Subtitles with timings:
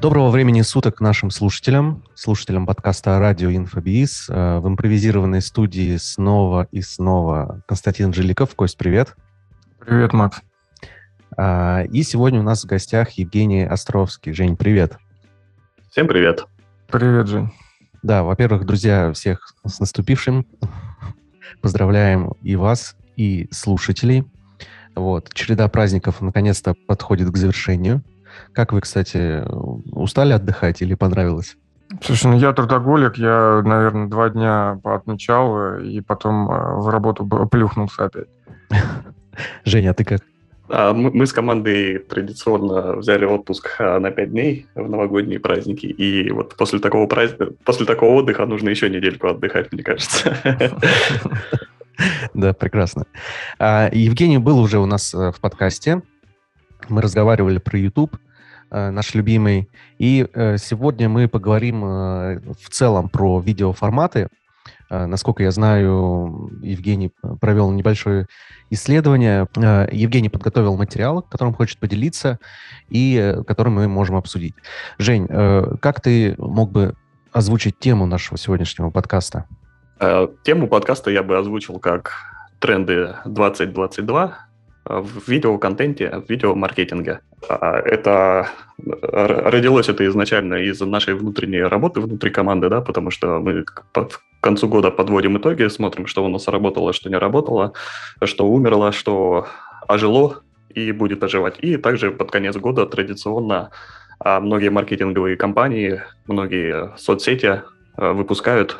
[0.00, 4.30] Доброго времени суток нашим слушателям, слушателям подкаста «Радио Инфобиз».
[4.30, 8.54] Э, в импровизированной студии снова и снова Константин Жиликов.
[8.54, 9.14] Кость, привет.
[9.78, 10.40] Привет, Макс.
[11.36, 14.32] А, и сегодня у нас в гостях Евгений Островский.
[14.32, 14.96] Жень, привет.
[15.90, 16.46] Всем привет.
[16.86, 17.52] Привет, Жень.
[18.02, 20.46] Да, во-первых, друзья, всех с наступившим.
[21.60, 24.24] Поздравляем и вас, и слушателей.
[24.94, 28.02] Вот, череда праздников наконец-то подходит к завершению.
[28.52, 29.42] Как вы, кстати,
[29.92, 31.56] устали отдыхать или понравилось?
[32.02, 38.04] Слушай, ну я трудоголик, я, наверное, два дня поотмечал, и потом э, в работу плюхнулся
[38.04, 38.28] опять.
[39.64, 40.20] Женя, а ты как?
[40.68, 46.30] А, мы с командой традиционно взяли отпуск а, на пять дней в новогодние праздники, и
[46.30, 50.36] вот после такого праздника, после такого отдыха нужно еще недельку отдыхать, мне кажется.
[52.32, 53.04] Да, прекрасно.
[53.58, 56.00] Евгений был уже у нас э, в подкасте.
[56.88, 58.16] Мы разговаривали про YouTube,
[58.70, 59.68] э, наш любимый.
[59.98, 64.28] И э, сегодня мы поговорим в целом про видеоформаты.
[64.88, 68.26] Насколько я знаю, Евгений провел небольшое
[68.70, 69.46] исследование.
[69.92, 72.40] Евгений подготовил материал, которым хочет поделиться
[72.88, 74.54] и который мы можем обсудить.
[74.98, 76.96] Жень, как ты мог бы
[77.30, 79.46] озвучить тему нашего сегодняшнего подкаста?
[80.42, 82.14] Тему подкаста я бы озвучил как
[82.58, 84.49] тренды 2022
[84.84, 87.20] в видеоконтенте, в видеомаркетинге.
[87.48, 93.64] А, это родилось это изначально из нашей внутренней работы внутри команды, да, потому что мы
[93.64, 97.72] к концу года подводим итоги, смотрим, что у нас работало, что не работало,
[98.24, 99.46] что умерло, что
[99.86, 101.56] ожило и будет оживать.
[101.60, 103.70] И также под конец года традиционно
[104.18, 107.62] а, многие маркетинговые компании, многие соцсети
[107.96, 108.78] а, выпускают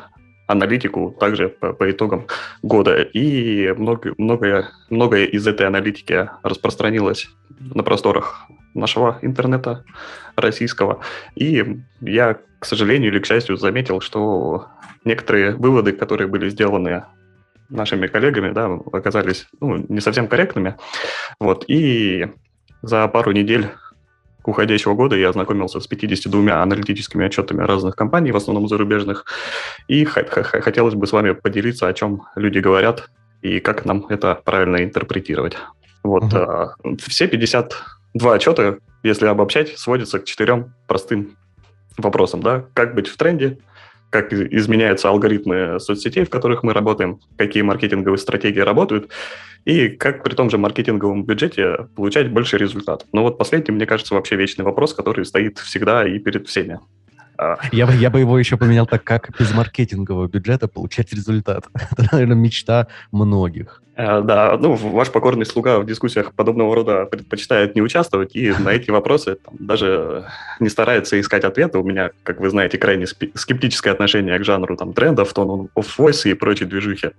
[0.51, 2.27] аналитику также по, по итогам
[2.61, 3.01] года.
[3.01, 9.83] И много, многое, многое из этой аналитики распространилось на просторах нашего интернета
[10.35, 10.99] российского.
[11.35, 14.67] И я, к сожалению или к счастью, заметил, что
[15.05, 17.03] некоторые выводы, которые были сделаны
[17.69, 20.75] нашими коллегами, да, оказались ну, не совсем корректными.
[21.39, 21.65] Вот.
[21.67, 22.27] И
[22.81, 23.69] за пару недель
[24.43, 29.25] уходящего года я ознакомился с 52 аналитическими отчетами разных компаний, в основном зарубежных,
[29.87, 33.09] и хотелось бы с вами поделиться, о чем люди говорят
[33.41, 35.57] и как нам это правильно интерпретировать.
[36.03, 36.99] Вот uh-huh.
[37.07, 41.37] все 52 отчета, если обобщать, сводятся к четырем простым
[41.97, 42.41] вопросам.
[42.41, 42.65] Да?
[42.73, 43.59] Как быть в тренде,
[44.11, 49.09] как изменяются алгоритмы соцсетей, в которых мы работаем, какие маркетинговые стратегии работают,
[49.65, 53.05] и как при том же маркетинговом бюджете получать больше результат.
[53.13, 56.79] Но вот последний, мне кажется, вообще вечный вопрос, который стоит всегда и перед всеми.
[57.37, 57.57] А.
[57.71, 61.65] Я бы, я бы его еще поменял так, как без маркетингового бюджета получать результат.
[61.91, 63.81] Это, наверное, мечта многих.
[63.95, 68.69] Э, да, ну, ваш покорный слуга в дискуссиях подобного рода предпочитает не участвовать, и на
[68.69, 70.25] эти вопросы там, даже
[70.59, 71.77] не старается искать ответы.
[71.77, 76.29] У меня, как вы знаете, крайне скептическое отношение к жанру там, трендов, тон of voice
[76.29, 77.11] и прочей движухи.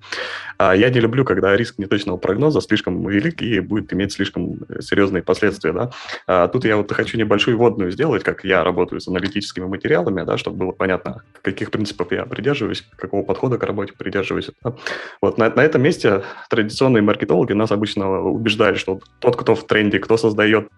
[0.56, 5.22] А я не люблю, когда риск неточного прогноза слишком велик и будет иметь слишком серьезные
[5.22, 5.72] последствия.
[5.72, 5.90] Да?
[6.26, 10.38] А тут я вот хочу небольшую вводную сделать, как я работаю с аналитическими материалами, да,
[10.38, 14.50] чтобы было понятно, каких принципов я придерживаюсь, какого подхода к работе придерживаюсь.
[14.62, 14.74] Да?
[15.20, 16.22] Вот на, на этом месте
[16.62, 20.68] традиционные маркетологи нас обычно убеждали, что тот, кто в тренде, кто создает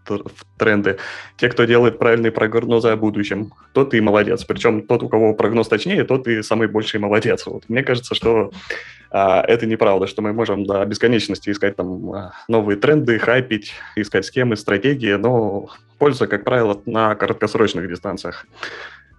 [0.58, 0.96] тренды,
[1.36, 4.44] те, кто делает правильные прогнозы о будущем, тот и молодец.
[4.44, 7.46] Причем тот, у кого прогноз точнее, тот и самый больший молодец.
[7.46, 7.64] Вот.
[7.68, 8.50] Мне кажется, что
[9.10, 14.24] а, это неправда, что мы можем до бесконечности искать там а, новые тренды, хайпить, искать
[14.24, 15.68] схемы, стратегии, но
[15.98, 18.46] польза, как правило, на короткосрочных дистанциях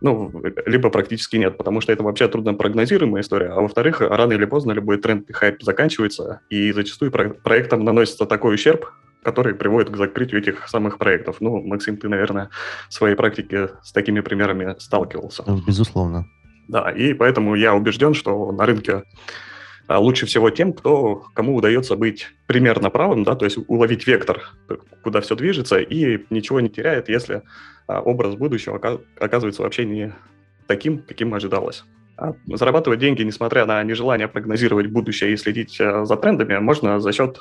[0.05, 0.31] ну,
[0.67, 4.71] либо практически нет, потому что это вообще трудно прогнозируемая история, а во-вторых, рано или поздно
[4.71, 8.85] любой тренд и хайп заканчивается, и зачастую про- проектам наносится такой ущерб,
[9.23, 11.37] который приводит к закрытию этих самых проектов.
[11.39, 12.51] Ну, Максим, ты, наверное,
[12.87, 15.43] в своей практике с такими примерами сталкивался.
[15.65, 16.27] Безусловно.
[16.67, 19.05] Да, и поэтому я убежден, что на рынке
[19.89, 24.51] лучше всего тем, кто, кому удается быть примерно правым, да, то есть уловить вектор,
[25.03, 27.43] куда все движется, и ничего не теряет, если
[27.87, 28.81] а образ будущего
[29.19, 30.13] оказывается вообще не
[30.67, 31.83] таким, каким ожидалось.
[32.17, 37.11] А зарабатывать деньги, несмотря на нежелание прогнозировать будущее и следить э, за трендами, можно за
[37.11, 37.39] счет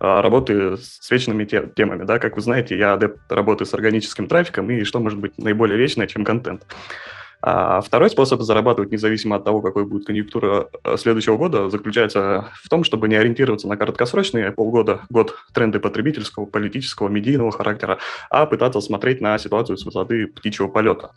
[0.00, 2.04] а, работы с вечными темами.
[2.04, 2.18] Да?
[2.18, 6.06] Как вы знаете, я адепт работы с органическим трафиком, и что может быть наиболее вечное,
[6.06, 6.66] чем контент.
[7.42, 12.68] А второй способ зарабатывать независимо от того, какой будет конъюнктура э, следующего года, заключается в
[12.68, 17.98] том, чтобы не ориентироваться на краткосрочные полгода, год тренды потребительского, политического, медийного характера,
[18.28, 21.12] а пытаться смотреть на ситуацию с высоты птичьего полета.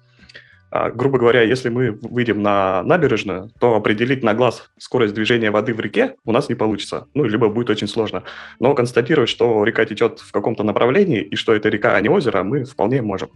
[0.71, 5.73] А, грубо говоря, если мы выйдем на набережную, то определить на глаз скорость движения воды
[5.73, 7.07] в реке у нас не получится.
[7.13, 8.23] Ну, либо будет очень сложно.
[8.59, 12.43] Но констатировать, что река течет в каком-то направлении и что это река, а не озеро,
[12.43, 13.29] мы вполне можем.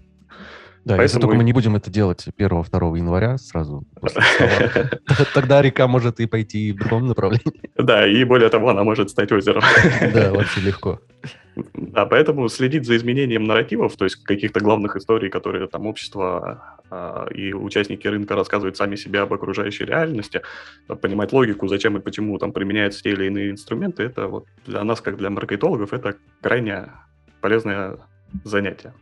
[0.88, 1.04] Да, Поэтому...
[1.04, 3.84] если только мы не будем это делать 1-2 января сразу
[5.34, 7.69] тогда река может и пойти в другом направлении.
[7.75, 9.63] Да, и более того, она может стать озером.
[10.13, 11.01] Да, вообще легко.
[11.74, 17.34] Да, поэтому следить за изменением нарративов, то есть каких-то главных историй, которые там общество э,
[17.36, 20.42] и участники рынка рассказывают сами себе об окружающей реальности,
[21.01, 25.01] понимать логику, зачем и почему там применяются те или иные инструменты, это вот для нас,
[25.01, 26.94] как для маркетологов, это крайне
[27.42, 27.98] полезная
[28.44, 28.94] занятия.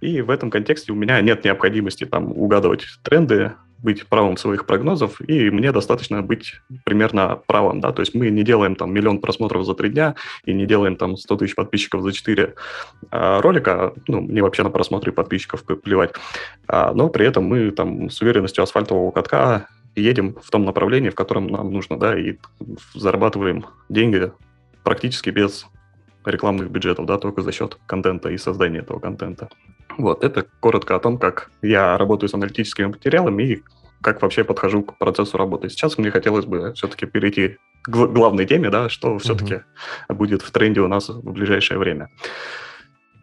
[0.00, 5.20] И в этом контексте у меня нет необходимости там угадывать тренды, быть правым своих прогнозов,
[5.20, 9.64] и мне достаточно быть примерно правым, да, то есть мы не делаем там миллион просмотров
[9.64, 10.14] за три дня
[10.44, 12.54] и не делаем там 100 тысяч подписчиков за четыре
[13.10, 16.14] а, ролика, ну, мне вообще на просмотры подписчиков плевать,
[16.66, 21.14] а, но при этом мы там с уверенностью асфальтового катка едем в том направлении, в
[21.14, 22.36] котором нам нужно, да, и
[22.94, 24.32] зарабатываем деньги
[24.82, 25.66] практически без
[26.26, 29.48] рекламных бюджетов, да, только за счет контента и создания этого контента.
[29.98, 33.62] Вот, это коротко о том, как я работаю с аналитическими материалами и
[34.02, 35.68] как вообще подхожу к процессу работы.
[35.68, 40.14] Сейчас мне хотелось бы все-таки перейти к главной теме, да, что все-таки mm-hmm.
[40.14, 42.10] будет в тренде у нас в ближайшее время.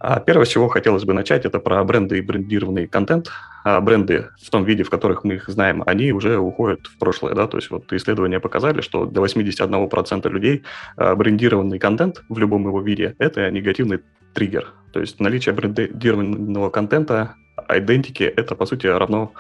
[0.04, 3.30] А первое, с чего хотелось бы начать, это про бренды и брендированный контент.
[3.64, 7.34] А бренды в том виде, в которых мы их знаем, они уже уходят в прошлое.
[7.34, 7.48] Да?
[7.48, 10.64] То есть вот исследования показали, что для 81% людей
[10.98, 14.02] а, брендированный контент в любом его виде– это негативный
[14.34, 14.74] триггер.
[14.92, 17.36] То есть наличие брендированного контента,
[17.70, 19.32] идентики– это, по сути, равно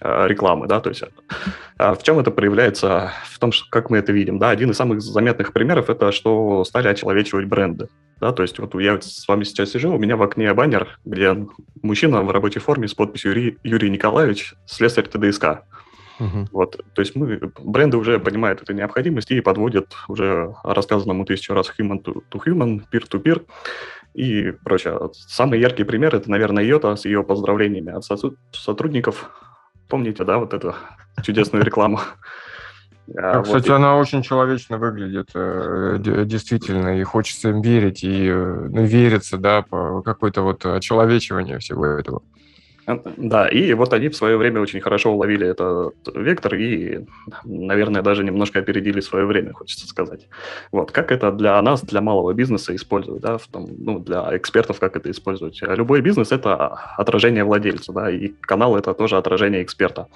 [0.00, 1.04] рекламы, да, то есть
[1.76, 4.76] а в чем это проявляется, в том, что, как мы это видим, да, один из
[4.76, 7.88] самых заметных примеров это, что стали очеловечивать бренды,
[8.20, 11.46] да, то есть вот я с вами сейчас сижу, у меня в окне баннер, где
[11.82, 15.62] мужчина в рабочей форме с подписью Юрий, Юрий Николаевич, слесарь ТДСК.
[16.20, 16.48] Угу.
[16.50, 21.72] Вот, то есть мы, бренды уже понимают эту необходимость и подводят уже рассказанному тысячу раз
[21.78, 23.46] human to, to human, peer-to-peer
[24.14, 24.98] и прочее.
[25.12, 28.04] Самый яркий пример– это, наверное, Йота с ее поздравлениями от
[28.52, 29.30] сотрудников.
[29.88, 30.74] Помните, да, вот эту
[31.22, 32.00] чудесную рекламу?
[33.16, 38.68] А, Кстати, вот она очень человечно выглядит, э, действительно, и хочется им верить, и э,
[38.70, 42.22] ну, верится, да, по какое-то вот очеловечивание всего этого.
[43.16, 47.06] Да, и вот они в свое время очень хорошо уловили этот вектор и,
[47.44, 50.28] наверное, даже немножко опередили свое время, хочется сказать.
[50.72, 54.80] Вот, как это для нас, для малого бизнеса использовать, да, в том, ну, для экспертов,
[54.80, 55.60] как это использовать.
[55.62, 60.08] Любой бизнес– это отражение владельца, да, и канал– это тоже отражение эксперта.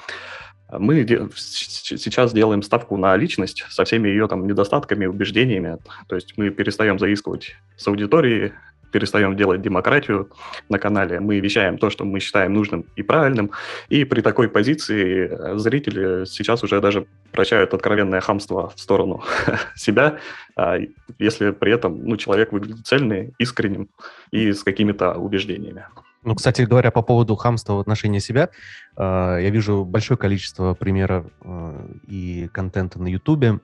[0.70, 5.76] Мы сейчас делаем ставку на личность со всеми ее там недостатками, убеждениями.
[6.08, 8.52] То есть мы перестаем заискивать с аудиторией,
[8.92, 10.30] перестаем делать демократию
[10.68, 13.50] на канале, мы вещаем то, что мы считаем нужным и правильным,
[13.88, 19.24] и при такой позиции э, зрители сейчас уже даже прощают откровенное хамство в сторону
[19.74, 20.18] себя,
[20.56, 20.78] а
[21.18, 23.88] если при этом ну, человек выглядит цельный, искренним
[24.30, 25.86] и с какими-то убеждениями.
[26.24, 28.50] Ну, кстати говоря, по поводу хамства в отношении себя,
[28.96, 29.02] э,
[29.42, 33.58] я вижу большое количество примеров э, и контента на Ютубе,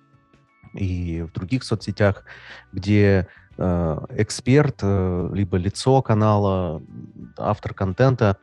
[0.74, 2.24] и в других соцсетях,
[2.72, 3.28] где
[3.58, 6.82] эксперт, э, либо лицо канала,
[7.36, 8.36] автор контента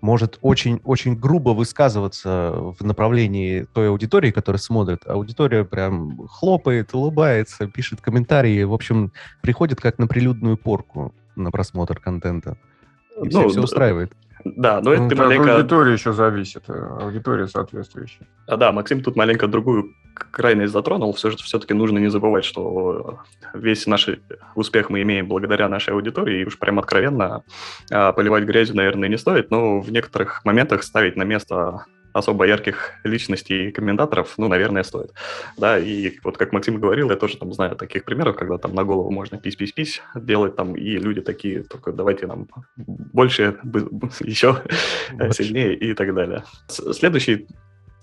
[0.00, 5.06] может очень-очень грубо высказываться в направлении той аудитории, которая смотрит.
[5.06, 8.62] Аудитория прям хлопает, улыбается, пишет комментарии.
[8.62, 9.12] В общем,
[9.42, 12.56] приходит как на прилюдную порку на просмотр контента.
[13.22, 14.12] И ну, все устраивает.
[14.44, 15.56] Да, но это ну, маленько...
[15.56, 18.26] аудитория еще зависит, э, аудитория соответствующая.
[18.46, 19.94] А, да, Максим тут маленько другую
[20.30, 21.12] крайность затронул.
[21.12, 23.20] Все, все-таки нужно не забывать, что
[23.54, 24.08] весь наш
[24.54, 27.42] успех мы имеем благодаря нашей аудитории, и уж прям откровенно
[27.90, 32.92] а, поливать грязью, наверное, не стоит, но в некоторых моментах ставить на место особо ярких
[33.04, 35.12] личностей и комментаторов, ну, наверное, стоит.
[35.56, 38.84] Да, и вот как Максим говорил, я тоже там знаю таких примеров, когда там на
[38.84, 43.56] голову можно пись-пись-пись делать там, и люди такие, только давайте нам больше,
[44.20, 44.62] еще
[45.12, 45.44] больше.
[45.44, 46.44] сильнее и так далее.
[46.68, 47.46] Следующий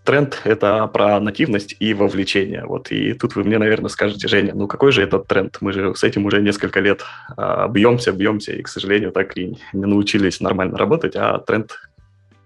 [0.07, 2.63] тренд– это про нативность и вовлечение.
[2.65, 5.57] Вот, и тут вы мне, наверное, скажете, Женя, ну какой же этот тренд?
[5.59, 7.03] Мы же с этим уже несколько лет
[7.35, 11.77] а, бьемся, бьемся, и, к сожалению, так и не научились нормально работать, а тренд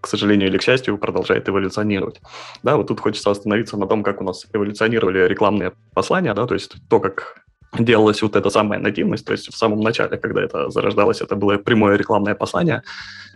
[0.02, 2.22] к сожалению или к счастью, продолжает эволюционировать.
[2.64, 6.56] Да, вот тут хочется остановиться на том, как у нас эволюционировали рекламные послания, да, то
[6.56, 7.44] есть то, как
[7.78, 11.58] делалась вот эта самая нативность, то есть в самом начале, когда это зарождалось, это было
[11.58, 12.84] прямое рекламное послание,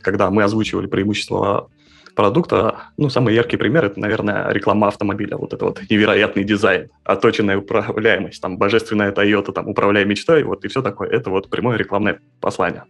[0.01, 1.69] когда мы озвучивали преимущества
[2.15, 5.37] продукта, ну, самый яркий пример– это, наверное, реклама автомобиля.
[5.37, 10.67] Вот это вот невероятный дизайн, оточенная управляемость, там, божественная Toyota, там, управляя мечтой, вот, и
[10.67, 11.09] все такое.
[11.09, 12.83] Это вот прямое рекламное послание.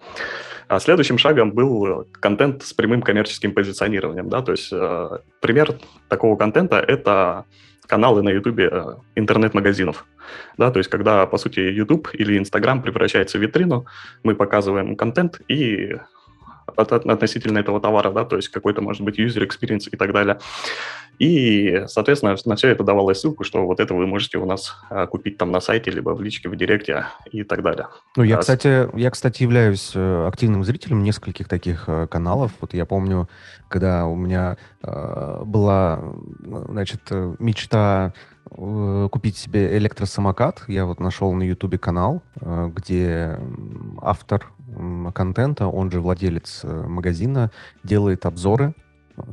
[0.67, 5.75] А следующим шагом был контент с прямым коммерческим позиционированием, да, то есть э, пример
[6.09, 7.45] такого контента– это
[7.87, 10.05] каналы на YouTube э, интернет-магазинов.
[10.57, 13.85] Да, то есть, когда, по сути, YouTube или Instagram превращается в витрину,
[14.23, 15.95] мы показываем контент и
[16.75, 20.39] от, относительно этого товара, да, то есть какой-то, может быть, user experience и так далее.
[21.19, 25.07] И, соответственно, на все это давалась ссылку, что вот это вы можете у нас а,
[25.07, 27.87] купить там на сайте, либо в личке, в директе и так далее.
[28.15, 32.51] Ну, я, кстати, я, кстати, являюсь э, активным зрителем нескольких таких э, каналов.
[32.59, 33.29] Вот я помню,
[33.69, 36.01] когда у меня э, была,
[36.39, 37.01] значит,
[37.39, 38.13] мечта
[38.47, 40.65] купить себе электросамокат.
[40.67, 43.39] Я вот нашел на Ютубе канал, где
[43.99, 44.51] автор
[45.15, 47.49] контента, он же владелец магазина,
[47.83, 48.75] делает обзоры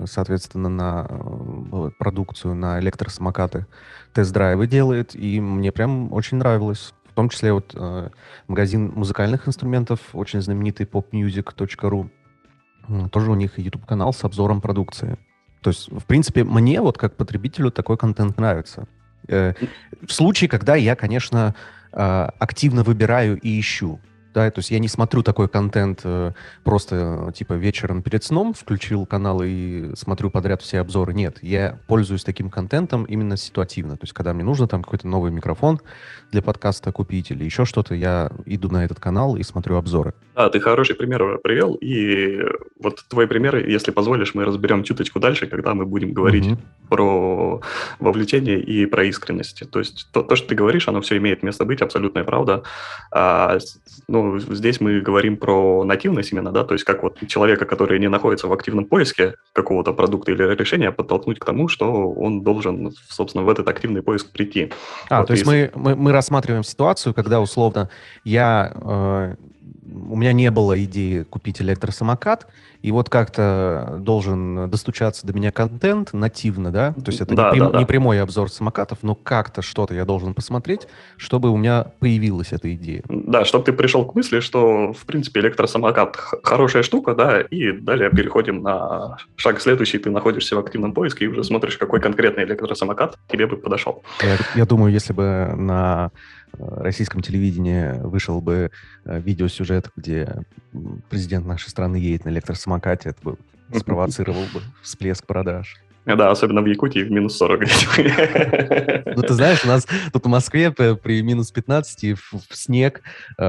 [0.07, 3.67] соответственно, на э, продукцию, на электросамокаты,
[4.13, 6.95] тест-драйвы делает, и мне прям очень нравилось.
[7.11, 8.09] В том числе вот э,
[8.49, 12.11] магазин музыкальных инструментов, очень знаменитый popmusic.ru,
[13.11, 15.19] тоже у них YouTube-канал с обзором продукции.
[15.61, 18.89] То есть, в принципе, мне вот как потребителю такой контент нравится.
[19.29, 19.55] Э,
[20.07, 21.55] в случае, когда я, конечно,
[21.93, 24.01] э, активно выбираю и ищу
[24.35, 26.33] да, то есть я не смотрю такой контент э,
[26.65, 31.13] просто типа вечером перед сном, включил канал и смотрю подряд все обзоры.
[31.13, 33.97] Нет, я пользуюсь таким контентом именно ситуативно.
[33.97, 35.81] То есть когда мне нужно там какой-то новый микрофон
[36.31, 40.15] для подкаста купить или еще что-то, я иду на этот канал и смотрю обзоры.
[40.35, 42.41] Да, ты хороший пример привел, и
[42.81, 46.89] вот твой пример, если позволишь, мы разберем чуточку дальше, когда мы будем говорить mm-hmm.
[46.89, 47.61] про
[48.01, 49.63] вовлечение и про искренность.
[49.71, 52.63] То есть то, то, что ты говоришь, оно все имеет место быть, абсолютная правда.
[53.11, 53.59] А,
[54.09, 58.09] ну, здесь мы говорим про нативность именно, да, то есть как вот человека, который не
[58.09, 63.45] находится в активном поиске какого-то продукта или решения, подтолкнуть к тому, что он должен, собственно,
[63.45, 64.73] в этот активный поиск прийти.
[65.09, 67.91] А, вот то есть мы, мы, мы рассматриваем ситуацию, когда условно
[68.25, 69.35] я э,
[70.09, 72.47] у меня не было идеи купить электросамокат,
[72.83, 76.93] и вот как-то должен достучаться до меня контент нативно, да?
[76.93, 77.79] То есть это да, не, прям, да, да.
[77.79, 82.75] не прямой обзор самокатов, но как-то что-то я должен посмотреть, чтобы у меня появилась эта
[82.75, 83.03] идея.
[83.09, 88.11] Да, чтобы ты пришел к мысли, что, в принципе, электросамокат хорошая штука, да, и далее
[88.11, 93.17] переходим на шаг следующий, ты находишься в активном поиске и уже смотришь, какой конкретный электросамокат
[93.29, 94.03] тебе бы подошел.
[94.23, 96.11] Я, я думаю, если бы на
[96.59, 98.71] российском телевидении вышел бы
[99.05, 100.45] э, видеосюжет, где
[101.11, 103.37] президент нашей страны едет на электросамокате, это бы
[103.79, 105.77] спровоцировал бы всплеск продаж.
[106.05, 110.73] Да, особенно в Якутии в минус 40 Ну, ты знаешь, у нас тут в Москве
[110.73, 113.03] при минус 15 в, в снег
[113.39, 113.43] э,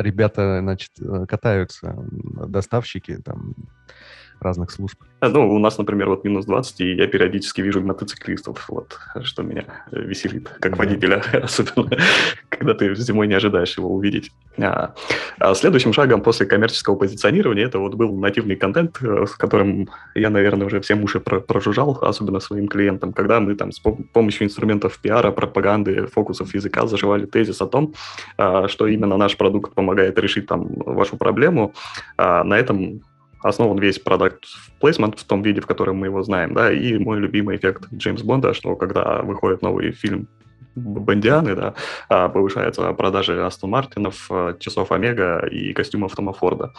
[0.00, 3.56] ребята, значит, э, катаются, доставщики, там,
[4.40, 4.98] разных служб.
[5.20, 9.64] Ну, у нас, например, вот минус 20, и я периодически вижу мотоциклистов, вот, что меня
[9.90, 10.78] веселит, как да.
[10.78, 11.90] водителя, особенно,
[12.48, 14.30] когда ты зимой не ожидаешь его увидеть.
[14.58, 14.94] А,
[15.38, 20.30] а следующим шагом после коммерческого позиционирования это вот был нативный контент, э, с которым я,
[20.30, 23.80] наверное, уже всем уши прожужжал, особенно своим клиентам, когда мы там с
[24.12, 27.94] помощью инструментов пиара, пропаганды, фокусов языка заживали тезис о том,
[28.36, 31.74] а, что именно наш продукт помогает решить там вашу проблему.
[32.16, 33.02] А, на этом
[33.42, 34.44] основан весь продукт
[34.80, 38.22] placement в том виде, в котором мы его знаем, да, и мой любимый эффект Джеймс
[38.22, 40.28] Бонда, что когда выходит новый фильм
[40.74, 41.74] Бондианы, да,
[42.08, 46.72] а, повышаются продажи Астон Мартинов, э, часов Омега и костюмов Тома Форда.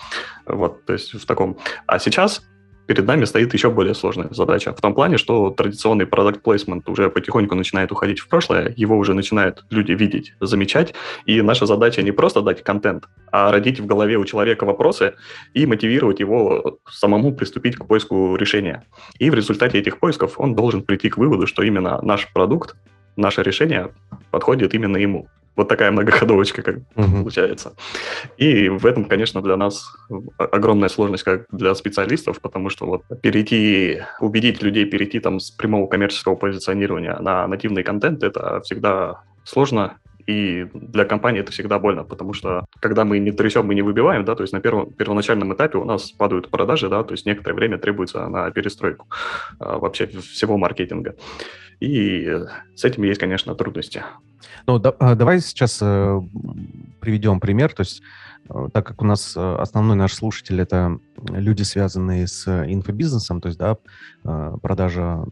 [0.46, 1.58] Вот, то есть в таком...
[1.86, 2.42] А сейчас
[2.90, 4.74] перед нами стоит еще более сложная задача.
[4.74, 9.14] В том плане, что традиционный продукт плейсмент уже потихоньку начинает уходить в прошлое, его уже
[9.14, 10.96] начинают люди видеть, замечать,
[11.28, 15.14] и наша задача не просто дать контент, а родить в голове у человека вопросы
[15.54, 18.84] и мотивировать его самому приступить к поиску решения.
[19.20, 22.76] И в результате этих поисков он должен прийти к выводу, что именно наш продукт,
[23.16, 23.92] наше решение
[24.32, 25.28] подходит именно ему.
[25.56, 27.12] Вот такая многоходовочка как угу.
[27.22, 27.74] получается.
[28.38, 29.92] И в этом, конечно, для нас
[30.38, 35.88] огромная сложность как для специалистов, потому что вот перейти, убедить людей перейти там с прямого
[35.88, 39.98] коммерческого позиционирования на нативный контент, это всегда сложно,
[40.30, 44.26] и для компании это всегда больно, потому что когда мы не трясем, мы не выбиваем,
[44.26, 47.56] да, то есть на первом, первоначальном этапе у нас падают продажи, да, то есть некоторое
[47.56, 49.08] время требуется на перестройку
[49.60, 51.16] а, вообще всего маркетинга.
[51.80, 52.32] И
[52.76, 54.04] с этим есть, конечно, трудности.
[54.68, 56.22] Ну, да, а, давай сейчас э,
[57.00, 57.74] приведем пример.
[57.74, 58.04] То есть,
[58.50, 63.48] э, так как у нас э, основной наш слушатель это люди, связанные с инфобизнесом, то
[63.48, 63.78] есть, да,
[64.26, 65.26] э, продажа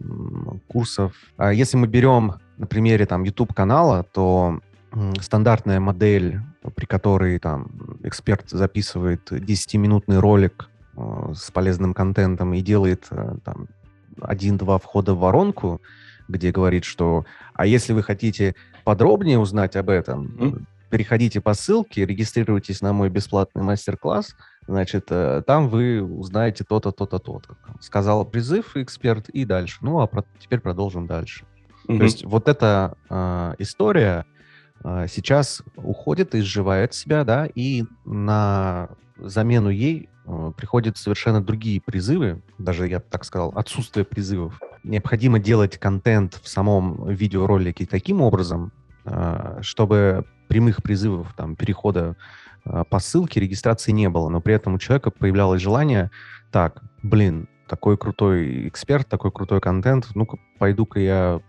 [0.67, 1.13] курсов.
[1.37, 4.59] А если мы берем на примере там YouTube-канала, то
[5.21, 6.39] стандартная модель,
[6.75, 13.67] при которой там эксперт записывает 10-минутный ролик э, с полезным контентом и делает э, там
[14.21, 15.81] один-два входа в воронку,
[16.27, 20.63] где говорит, что а если вы хотите подробнее узнать об этом, mm-hmm.
[20.89, 24.35] переходите по ссылке, регистрируйтесь на мой бесплатный мастер-класс,
[24.67, 27.57] значит, э, там вы узнаете то-то, то-то, то-то.
[27.79, 29.79] Сказал призыв эксперт и дальше.
[29.81, 31.45] Ну, а про- теперь продолжим дальше.
[31.87, 31.97] Mm-hmm.
[31.97, 34.25] То есть вот эта э, история
[34.83, 42.87] сейчас уходит, изживает себя, да, и на замену ей э, приходят совершенно другие призывы, даже,
[42.87, 44.59] я так сказал, отсутствие призывов.
[44.83, 48.71] Необходимо делать контент в самом видеоролике таким образом,
[49.05, 52.15] э, чтобы прямых призывов, там, перехода
[52.89, 56.11] по ссылке, регистрации не было, но при этом у человека появлялось желание,
[56.51, 61.41] так, блин, такой крутой эксперт, такой крутой контент, ну-ка, пойду-ка я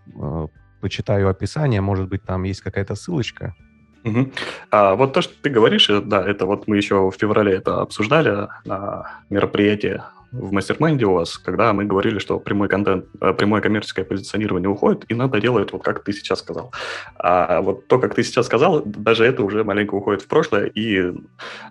[0.79, 3.55] почитаю описание, может быть, там есть какая-то ссылочка.
[4.03, 4.31] Угу.
[4.71, 8.47] А вот то, что ты говоришь, да, это вот мы еще в феврале это обсуждали
[8.65, 13.61] на мероприятии в mastermind е у вас, когда мы говорили, что прямой контент, э, прямое
[13.61, 16.71] коммерческое позиционирование уходит, и надо делать вот как ты сейчас сказал.
[17.17, 21.13] А вот то, как ты сейчас сказал, даже это уже маленько уходит в прошлое, и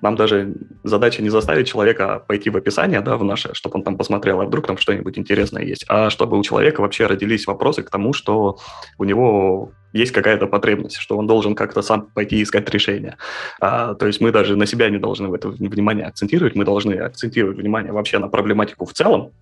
[0.03, 3.97] нам даже задача не заставить человека пойти в описание, да, в наше, чтобы он там
[3.97, 7.91] посмотрел, а вдруг там что-нибудь интересное есть, а чтобы у человека вообще родились вопросы к
[7.91, 8.59] тому, что
[8.99, 13.16] у него есть какая-то потребность, что он должен как-то сам пойти искать решение.
[13.61, 16.95] А, то есть мы даже на себя не должны в это внимание акцентировать, мы должны
[16.95, 19.33] акцентировать внимание вообще на проблематику в целом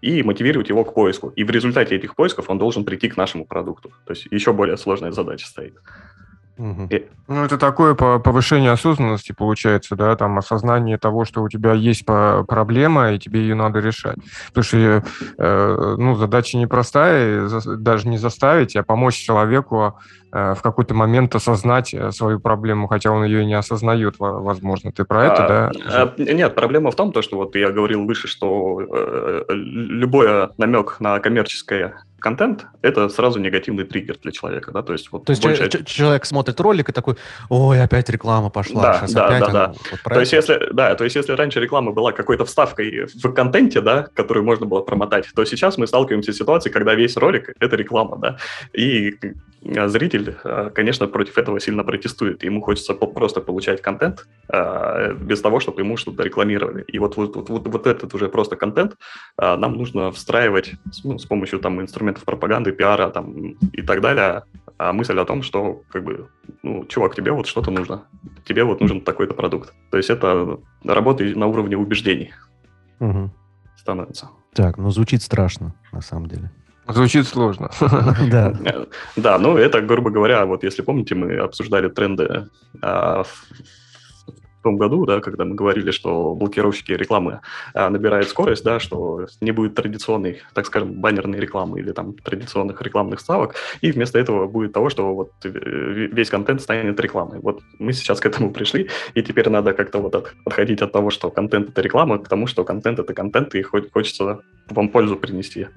[0.00, 1.28] и мотивировать его к поиску.
[1.28, 3.90] И в результате этих поисков он должен прийти к нашему продукту.
[4.04, 5.74] То есть еще более сложная задача стоит.
[6.58, 6.88] Угу.
[6.90, 7.06] И...
[7.28, 13.12] Ну, это такое повышение осознанности получается, да, там осознание того, что у тебя есть проблема,
[13.12, 14.16] и тебе ее надо решать.
[14.48, 15.04] Потому что,
[15.38, 19.98] э, ну, задача непростая, даже не заставить, а помочь человеку
[20.30, 24.92] э, в какой-то момент осознать э, свою проблему, хотя он ее и не осознает, возможно.
[24.92, 25.72] Ты про это, а, да?
[25.88, 30.96] А, нет, проблема в том, то, что вот я говорил выше, что э, любой намек
[31.00, 35.24] на коммерческое контент– это сразу негативный триггер для человека, да, то есть вот.
[35.24, 35.68] То есть больше...
[35.84, 37.16] человек смотрит ролик и такой,
[37.50, 39.74] ой, опять реклама пошла, да, сейчас да, опять да, она, да.
[39.90, 43.80] Вот то есть если, да, то есть если раньше реклама была какой-то вставкой в контенте,
[43.80, 47.76] да, которую можно было промотать, то сейчас мы сталкиваемся с ситуацией, когда весь ролик– это
[47.76, 48.36] реклама, да,
[48.72, 49.14] и
[49.88, 55.60] зритель, э, конечно, против этого сильно протестует, ему хочется просто получать контент э, без того,
[55.60, 58.96] чтобы ему что-то рекламировали, и вот, вот, вот, вот этот уже просто контент
[59.38, 60.72] нам нужно встраивать
[61.04, 64.42] ну, с помощью там инструментов инструментов пропаганды, пиара там, и так далее,
[64.78, 66.28] а мысль о том, что, как бы,
[66.62, 68.02] ну, чувак, тебе вот что-то нужно,
[68.44, 69.72] тебе вот нужен такой-то продукт.
[69.90, 72.32] То есть это работа на уровне убеждений
[73.00, 73.30] угу.
[73.76, 74.28] становится.
[74.54, 76.50] Так, ну звучит страшно, на самом деле.
[76.88, 77.70] Звучит сложно.
[78.30, 78.54] Да.
[79.16, 82.46] Да, ну это, грубо говоря, вот если помните, мы обсуждали тренды
[82.82, 83.44] а, в
[84.62, 87.40] том году, да, когда мы говорили, что блокировщики рекламы
[87.74, 92.80] а, набирают скорость, да, что не будет традиционной, так скажем, баннерной рекламы или там традиционных
[92.82, 95.48] рекламных ставок, и вместо этого будет того, что вот э,
[96.12, 97.40] весь контент станет рекламой.
[97.40, 101.10] Вот мы сейчас к этому пришли, и теперь надо как-то вот от, отходить от того,
[101.10, 105.68] что контент это реклама, к тому, что контент это контент, и хочется вам пользу принести,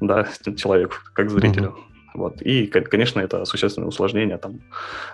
[0.00, 1.74] да, человеку, как зрителю.
[1.76, 1.93] Mm-hmm.
[2.14, 2.40] Вот.
[2.42, 4.60] И, конечно, это существенное усложнение там,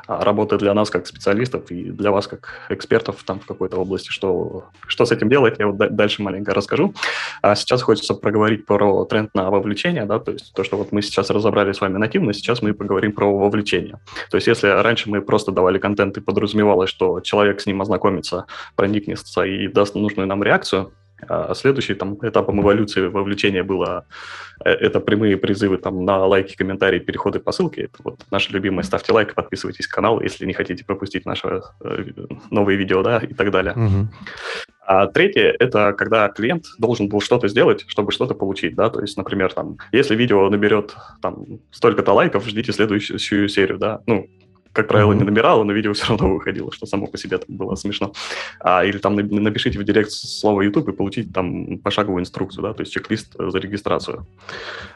[0.06, 4.10] а, работы для нас как специалистов и для вас как экспертов там, в какой-то области.
[4.10, 6.94] Что, что с этим делать, я вот дальше маленько расскажу.
[7.40, 11.00] А сейчас хочется проговорить про тренд на вовлечение, да, то есть то, что вот мы
[11.00, 13.98] сейчас разобрали с вами нативно, сейчас мы поговорим про вовлечение.
[14.30, 18.44] То есть если раньше мы просто давали контент и подразумевалось, что человек с ним ознакомится,
[18.76, 20.92] проникнется и даст нужную нам реакцию,
[21.28, 24.04] а следующий там, этапом эволюции вовлечения было
[24.64, 27.82] э, это прямые призывы там, на лайки, комментарии, переходы по ссылке.
[27.84, 28.84] Это вот наши любимые.
[28.84, 32.04] Ставьте лайк, подписывайтесь на канал, если не хотите пропустить наши э,
[32.50, 33.74] новые видео да, и так далее.
[33.74, 34.08] Угу.
[34.86, 38.74] А третье– это когда клиент должен был что-то сделать, чтобы что-то получить.
[38.74, 38.90] Да?
[38.90, 43.78] То есть, например, там, если видео наберет там, столько-то лайков, ждите следующую серию.
[43.78, 44.00] Да?
[44.06, 44.26] Ну,
[44.72, 47.74] как правило, не набирало, но видео все равно выходило, что само по себе там было
[47.74, 48.12] смешно.
[48.60, 52.82] А, или там напишите в директ слово YouTube и получите там пошаговую инструкцию, да, то
[52.82, 54.26] есть чек-лист за регистрацию.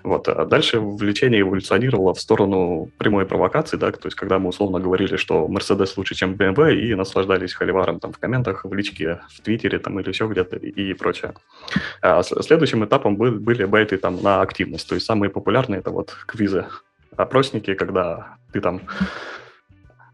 [0.02, 0.28] Вот.
[0.28, 5.16] А дальше влечение эволюционировало в сторону прямой провокации, да, то есть когда мы условно говорили,
[5.16, 9.78] что Mercedes лучше, чем BMW, и наслаждались холиваром там в комментах, в личке, в Твиттере
[9.78, 11.34] там или еще где-то и прочее.
[12.00, 16.16] А следующим этапом были, были байты там на активность, то есть самые популярные это вот
[16.26, 16.66] квизы,
[17.16, 18.82] опросники, когда ты там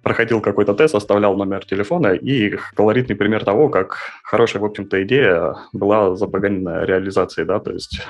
[0.02, 5.56] проходил какой-то тест, оставлял номер телефона, и колоритный пример того, как хорошая, в общем-то, идея
[5.72, 8.00] была запоганена реализацией, да, то есть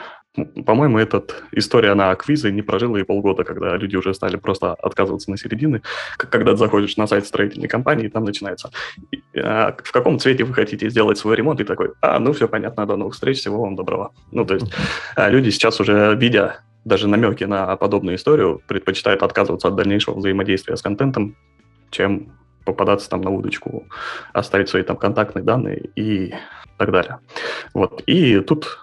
[0.65, 5.29] по-моему, эта история на квизы не прожила и полгода, когда люди уже стали просто отказываться
[5.31, 5.83] на середины.
[6.17, 8.71] Когда ты заходишь на сайт строительной компании, там начинается,
[9.37, 12.87] а, в каком цвете вы хотите сделать свой ремонт, и такой, а, ну все понятно,
[12.87, 14.13] до новых встреч, всего вам доброго.
[14.31, 14.73] Ну, то есть
[15.17, 20.77] а, люди сейчас уже, видя даже намеки на подобную историю, предпочитают отказываться от дальнейшего взаимодействия
[20.77, 21.37] с контентом,
[21.91, 22.33] чем
[22.65, 23.87] попадаться там на удочку,
[24.33, 26.35] оставить свои там контактные данные и
[26.79, 27.19] так далее.
[27.75, 28.03] Вот.
[28.07, 28.79] И тут,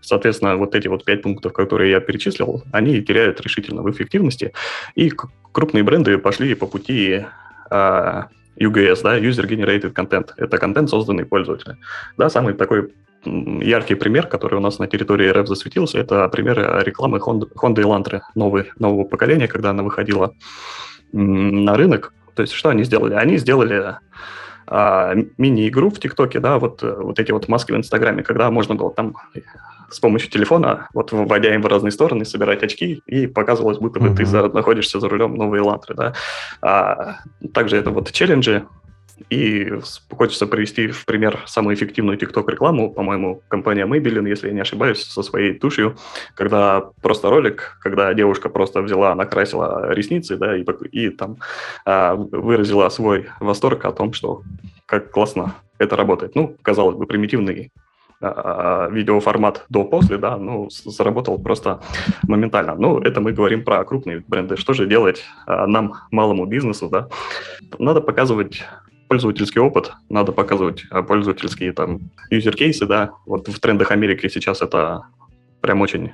[0.00, 4.52] соответственно, вот эти вот пять пунктов, которые я перечислил, они теряют решительно в эффективности,
[4.94, 5.10] и
[5.52, 7.24] крупные бренды пошли по пути
[7.70, 10.30] а, UGS, да, User Generated Content.
[10.36, 11.78] Это контент, созданный пользователем.
[12.16, 12.92] Да, самый такой
[13.24, 18.20] яркий пример, который у нас на территории РФ засветился, это пример рекламы Honda, Honda Elantra
[18.34, 20.34] новый, нового поколения, когда она выходила
[21.12, 22.13] на рынок.
[22.34, 23.14] То есть что они сделали?
[23.14, 23.96] Они сделали
[24.66, 28.92] а, мини-игру в ТикТоке, да, вот, вот эти вот маски в Инстаграме, когда можно было
[28.92, 29.14] там
[29.90, 34.08] с помощью телефона, вот вводя им в разные стороны, собирать очки, и показывалось, будто бы
[34.08, 34.16] mm-hmm.
[34.16, 36.14] ты за, находишься за рулем новой Элантры, да.
[36.62, 37.18] А,
[37.52, 38.66] также это вот челленджи,
[39.30, 39.72] и
[40.10, 45.22] хочется привести в пример самую эффективную TikTok-рекламу, по-моему, компания Maybelline, если я не ошибаюсь, со
[45.22, 45.96] своей тушью,
[46.34, 51.38] когда просто ролик, когда девушка просто взяла, накрасила ресницы, да, и, и там
[51.84, 54.42] а, выразила свой восторг о том, что
[54.86, 56.34] как классно это работает.
[56.34, 57.72] Ну, казалось бы, примитивный
[58.20, 61.80] а, видеоформат до-после, да, ну, заработал просто
[62.26, 62.74] моментально.
[62.74, 64.56] Ну, это мы говорим про крупные бренды.
[64.56, 67.08] Что же делать а, нам, малому бизнесу, да?
[67.78, 68.64] Надо показывать
[69.14, 75.02] пользовательский опыт, надо показывать а, пользовательские там юзер-кейсы, да, вот в трендах Америки сейчас это
[75.60, 76.10] прям очень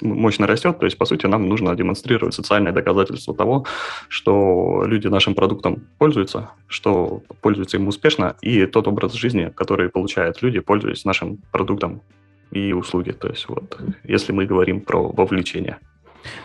[0.00, 3.66] мощно растет, то есть, по сути, нам нужно демонстрировать социальное доказательство того,
[4.08, 10.40] что люди нашим продуктом пользуются, что пользуются им успешно, и тот образ жизни, который получают
[10.40, 12.00] люди, пользуясь нашим продуктом
[12.52, 13.10] и услуги.
[13.10, 15.78] То есть, вот, если мы говорим про вовлечение.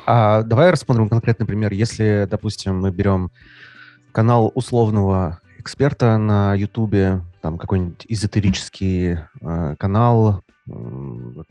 [0.08, 1.74] А, давай рассмотрим конкретный пример.
[1.74, 3.30] Если, допустим, мы берем
[4.12, 10.72] канал условного эксперта на Ютубе, там какой-нибудь эзотерический э, канал, э,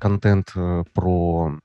[0.00, 1.61] контент э, про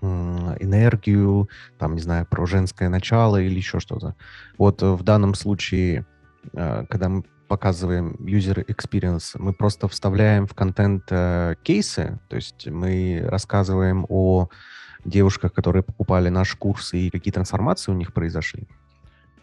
[0.00, 1.48] энергию,
[1.78, 4.14] там, не знаю, про женское начало или еще что-то.
[4.58, 6.06] Вот э, в данном случае,
[6.52, 12.68] э, когда мы показываем user experience, мы просто вставляем в контент э, кейсы, то есть
[12.68, 14.50] мы рассказываем о
[15.04, 18.68] девушках, которые покупали наш курс и какие трансформации у них произошли.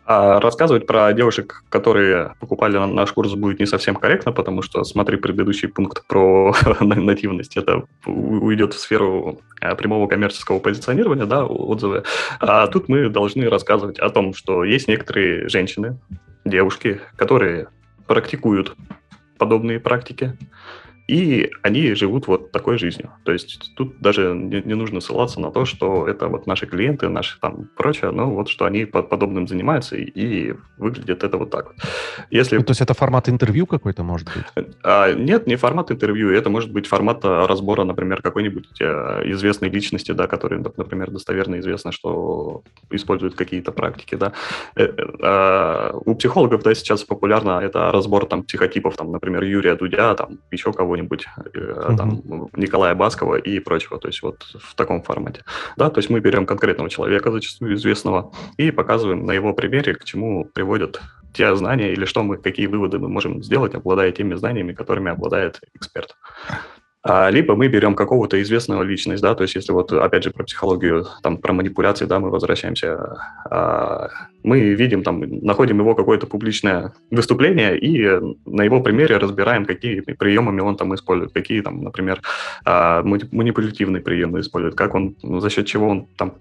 [0.06, 5.18] А рассказывать про девушек, которые покупали наш курс, будет не совсем корректно, потому что смотри
[5.18, 7.56] предыдущий пункт про нативность.
[7.56, 12.04] Это уйдет в сферу э, прямого коммерческого позиционирования, да, отзывы.
[12.40, 15.98] А тут мы должны рассказывать о том, что есть некоторые женщины,
[16.44, 17.68] девушки, которые
[18.06, 18.76] практикуют
[19.38, 20.38] подобные практики,
[21.08, 23.12] и они живут вот такой жизнью.
[23.26, 27.10] То есть тут даже не, не нужно ссылаться на то, что это вот наши клиенты,
[27.10, 31.50] наши там прочее, но вот что они под подобным занимаются, и, и выглядит это вот
[31.50, 31.76] так вот.
[32.32, 32.58] Если...
[32.58, 34.66] Ну, то есть это формат интервью какой-то может быть?
[34.84, 39.70] А, нет, не формат интервью, это может быть формат а, разбора, например, какой-нибудь а, известной
[39.70, 44.34] личности, да, который, например, достоверно известно, что использует какие-то практики, да.
[44.76, 49.76] Э, э, а, у психологов, да, сейчас популярно это разбор там психотипов, там, например, Юрия
[49.76, 51.98] Дудя, там, еще кого кого-нибудь, mm-hmm.
[51.98, 55.44] там, Николая Баскова и прочего, то есть вот в таком формате.
[55.78, 60.04] Да, то есть мы берем конкретного человека, зачастую известного, и показываем на его примере, к
[60.04, 61.02] чему приводят
[61.34, 65.62] те знания или что мы, какие выводы мы можем сделать, обладая теми знаниями, которыми обладает
[65.74, 66.16] эксперт.
[67.06, 70.46] А, либо мы берем какого-то известного личность, да, то есть если вот опять же про
[70.46, 73.18] психологию, там про манипуляции, да, мы возвращаемся,
[73.50, 74.08] а,
[74.42, 78.08] мы видим там, находим его какое-то публичное выступление и
[78.46, 82.22] на его примере разбираем, какие приемами он там использует, какие там, например,
[82.64, 86.36] а, манипулятивные приемы использует, как он, за счет чего он там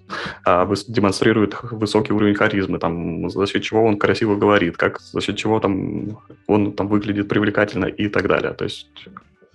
[0.88, 5.58] демонстрирует высокий уровень харизмы, там, за счет чего он красиво говорит, как за счет чего
[5.58, 8.52] там он там выглядит привлекательно и так далее.
[8.52, 8.88] То есть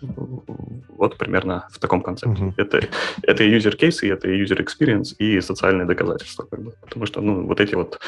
[0.01, 2.43] вот примерно в таком концепте.
[2.43, 2.53] Uh-huh.
[2.57, 2.87] Это,
[3.23, 6.43] это и user case, и это и user experience, и социальные доказательства.
[6.43, 6.73] Как бы.
[6.81, 7.99] Потому что ну, вот эти вот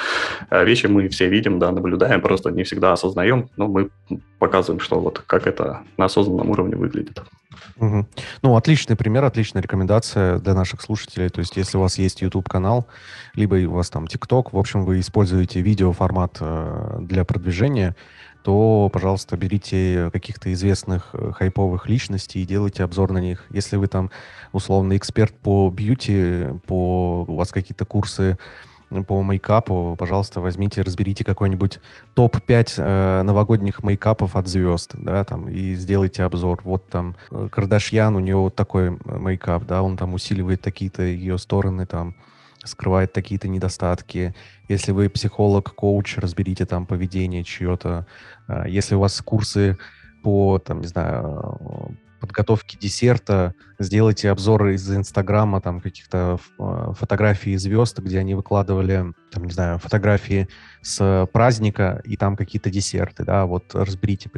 [0.49, 3.89] э, вещи мы все видим, да, наблюдаем, просто не всегда осознаем, но мы
[4.39, 7.21] показываем, что вот как это на осознанном уровне выглядит.
[7.78, 8.08] Угу.
[8.41, 11.30] Ну, отличный пример, отличная рекомендация для наших слушателей.
[11.30, 12.88] То есть, если у вас есть YouTube-канал,
[13.36, 17.95] либо у вас там TikTok, в общем, вы используете видеоформат э, для продвижения,
[18.49, 23.45] то, пожалуйста, берите каких-то известных э, хайповых личностей и делайте обзор на них.
[23.51, 24.09] Если вы там
[24.53, 28.39] условно эксперт по бьюти, по у вас какие-то курсы
[29.05, 31.79] по мейкапу, пожалуйста, возьмите, разберите какой-нибудь
[32.15, 36.62] топ-5 э, новогодних мейкапов от звезд, да, там, и сделайте обзор.
[36.63, 41.38] Вот там э, Кардашьян, у нее вот такой мейкап, да, он там усиливает какие-то ее
[41.38, 42.15] стороны, там,
[42.63, 44.36] скрывает какие-то недостатки.
[44.67, 48.06] Если вы психолог, коуч, разберите там поведение чье-то.
[48.48, 49.78] А, если у вас курсы
[50.24, 58.00] по, там, не знаю, подготовке десерта, сделайте обзоры из Инстаграма, там, каких-то а, фотографий звезд,
[58.00, 60.48] где они выкладывали, там, не знаю, фотографии
[60.82, 64.30] с праздника, и там какие-то десерты, да, вот разберите,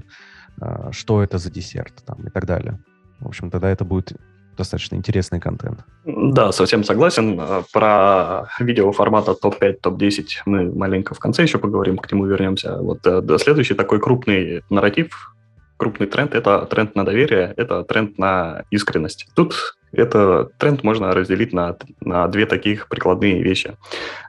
[0.59, 2.79] а, что это за десерт, там, и так далее.
[3.19, 4.13] В общем, тогда это будет
[4.57, 5.79] достаточно интересный контент.
[6.05, 7.39] Да, совсем согласен.
[7.39, 12.77] А, про видео формата топ-5, топ-10 мы маленько в конце еще поговорим, к нему вернемся.
[12.77, 15.35] Вот э, следующий такой крупный нарратив,
[15.77, 19.27] крупный тренд– это тренд на доверие, это тренд на искренность.
[19.35, 23.75] Тут это тренд можно разделить на, на две таких прикладные вещи.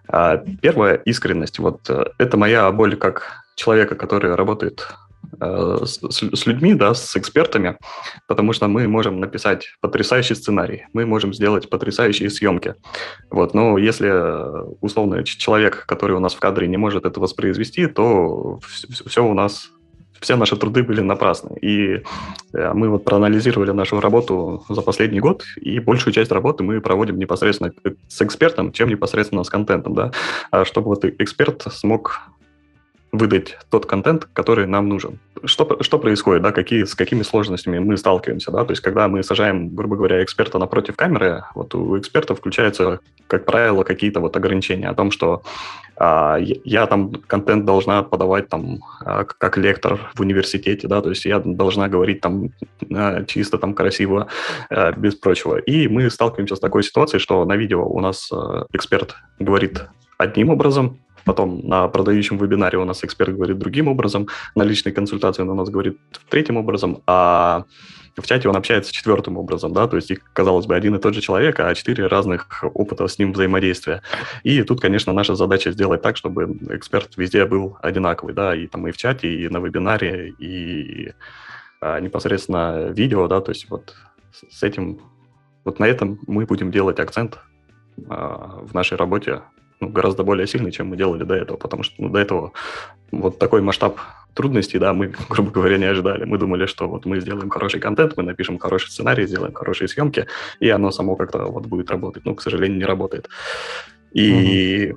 [0.09, 1.59] А, первая– искренность.
[1.59, 4.89] Вот э, это моя боль как человека, который работает
[5.41, 7.77] с, с людьми, да, с экспертами,
[8.27, 12.75] потому что мы можем написать потрясающий сценарий, мы можем сделать потрясающие съемки.
[13.31, 14.13] Вот, но если
[14.81, 19.35] условно человек, который у нас в кадре, не может это воспроизвести, то все, все у
[19.35, 19.71] нас
[20.23, 21.59] все наши труды были напрасны.
[21.61, 22.03] И
[22.55, 27.19] э, мы вот проанализировали нашу работу за последний год, и большую часть работы мы проводим
[27.19, 27.73] непосредственно
[28.09, 30.13] с экспертом, чем непосредственно с контентом, да,
[30.51, 32.21] а чтобы вот эксперт смог
[33.13, 35.19] выдать тот контент, который нам нужен.
[35.45, 39.23] Что, что происходит, да, какие, с какими сложностями мы сталкиваемся, да, то есть когда мы
[39.23, 44.89] сажаем, грубо говоря, эксперта напротив камеры, вот у эксперта включаются, как правило, какие-то вот ограничения
[44.89, 45.43] о том, что
[45.97, 51.27] а, я, там контент должна подавать там а, как лектор в университете, да, то есть
[51.27, 52.51] я должна говорить там
[52.95, 54.29] а, чисто там красиво,
[54.71, 55.59] а, без прочего.
[55.59, 59.83] И мы сталкиваемся с такой ситуацией, что на видео у нас а, эксперт говорит
[60.19, 65.43] одним образом, Потом на продающем вебинаре у нас эксперт говорит другим образом, на личной консультации
[65.43, 67.65] он у нас говорит третьим образом, а
[68.17, 71.21] в чате он общается четвертым образом, да, то есть казалось бы, один и тот же
[71.21, 74.03] человек, а четыре разных опыта с ним взаимодействия.
[74.43, 78.87] И тут, конечно, наша задача сделать так, чтобы эксперт везде был одинаковый, да, и там
[78.87, 81.13] и в чате, и на вебинаре, и
[81.81, 83.95] а, непосредственно видео, да, то есть вот
[84.51, 85.01] с этим,
[85.65, 87.39] вот на этом мы будем делать акцент
[88.09, 89.41] а, в нашей работе
[89.83, 92.53] ну, гораздо более сильный, чем мы делали до этого, потому что ну, до этого
[93.11, 93.99] вот такой масштаб
[94.33, 96.25] трудностей, да, мы, грубо говоря, не ожидали.
[96.25, 100.27] Мы думали, что вот мы сделаем хороший контент, мы напишем хороший сценарий, сделаем хорошие съемки,
[100.61, 102.25] и оно само как-то вот будет работать.
[102.25, 103.29] Ну, к сожалению, не работает.
[104.13, 104.95] И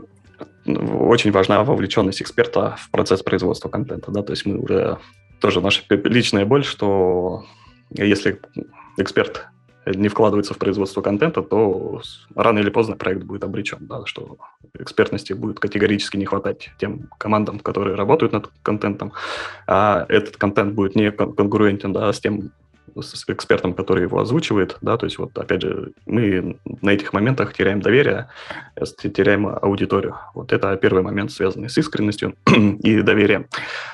[0.66, 1.08] угу.
[1.08, 4.98] очень важна вовлеченность эксперта в процесс производства контента, да, то есть мы уже
[5.42, 7.44] тоже наша личная боль, что
[7.92, 8.40] если
[8.98, 9.48] эксперт
[9.86, 12.02] не вкладывается в производство контента, то
[12.36, 14.38] рано или поздно проект будет обречен, да, что
[14.80, 19.14] экспертности будет категорически не хватать тем командам, которые работают над контентом,
[19.68, 22.52] а этот контент будет не конкурентен да, с тем
[23.00, 27.54] с экспертом, который его озвучивает, да, то есть вот опять же мы на этих моментах
[27.54, 28.30] теряем доверие,
[28.76, 30.16] э, теряем аудиторию.
[30.34, 32.36] Вот это первый момент, связанный с искренностью
[32.84, 33.48] и доверием.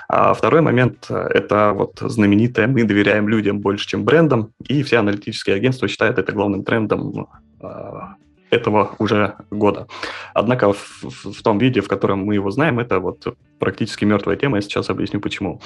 [0.08, 4.97] А второй момент э,– это вот знаменитое «мы доверяем людям больше, чем брендам», и все
[4.97, 7.27] аналитические агентства считают это главным трендом
[7.62, 8.15] а,
[8.49, 9.88] этого уже года.
[10.34, 14.58] Однако в, в том виде, в котором мы его знаем, это вот практически мертвая тема,
[14.58, 15.62] я сейчас объясню почему.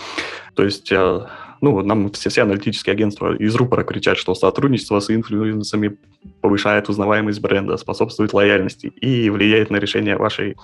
[0.53, 1.25] То есть, э,
[1.61, 5.97] ну, нам все, все аналитические агентства из рупора кричат, что сотрудничество с инфлюенсами
[6.41, 10.57] повышает узнаваемость бренда, способствует лояльности и влияет на решение вашей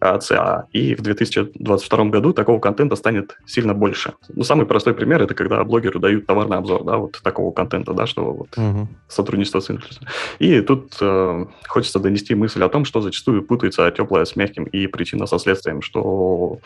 [0.00, 0.66] а, ЦА.
[0.72, 4.14] И в 2022 году такого контента станет сильно больше.
[4.30, 8.06] Ну, самый простой пример– это когда блогеру дают товарный обзор, да, вот такого контента, да,
[8.06, 8.88] что вот угу.
[9.08, 10.08] сотрудничество с инфлюенсером.
[10.38, 14.86] И тут э, хочется донести мысль о том, что зачастую путается теплое с мягким и
[14.86, 16.58] причина со следствием, что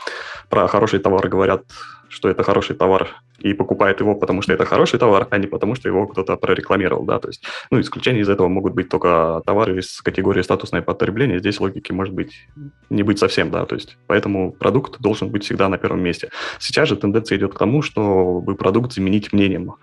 [0.49, 1.63] про хороший товар говорят,
[2.09, 5.75] что это хороший товар, и покупает его, потому что это хороший товар, а не потому,
[5.75, 9.79] что его кто-то прорекламировал, да, то есть, ну, исключения из этого могут быть только товары
[9.79, 12.49] из категории статусное потребление, здесь логики может быть
[12.91, 16.29] не быть совсем, да, то есть, поэтому продукт должен быть всегда на первом месте.
[16.59, 19.77] Сейчас же тенденция идет к тому, чтобы продукт заменить мнением,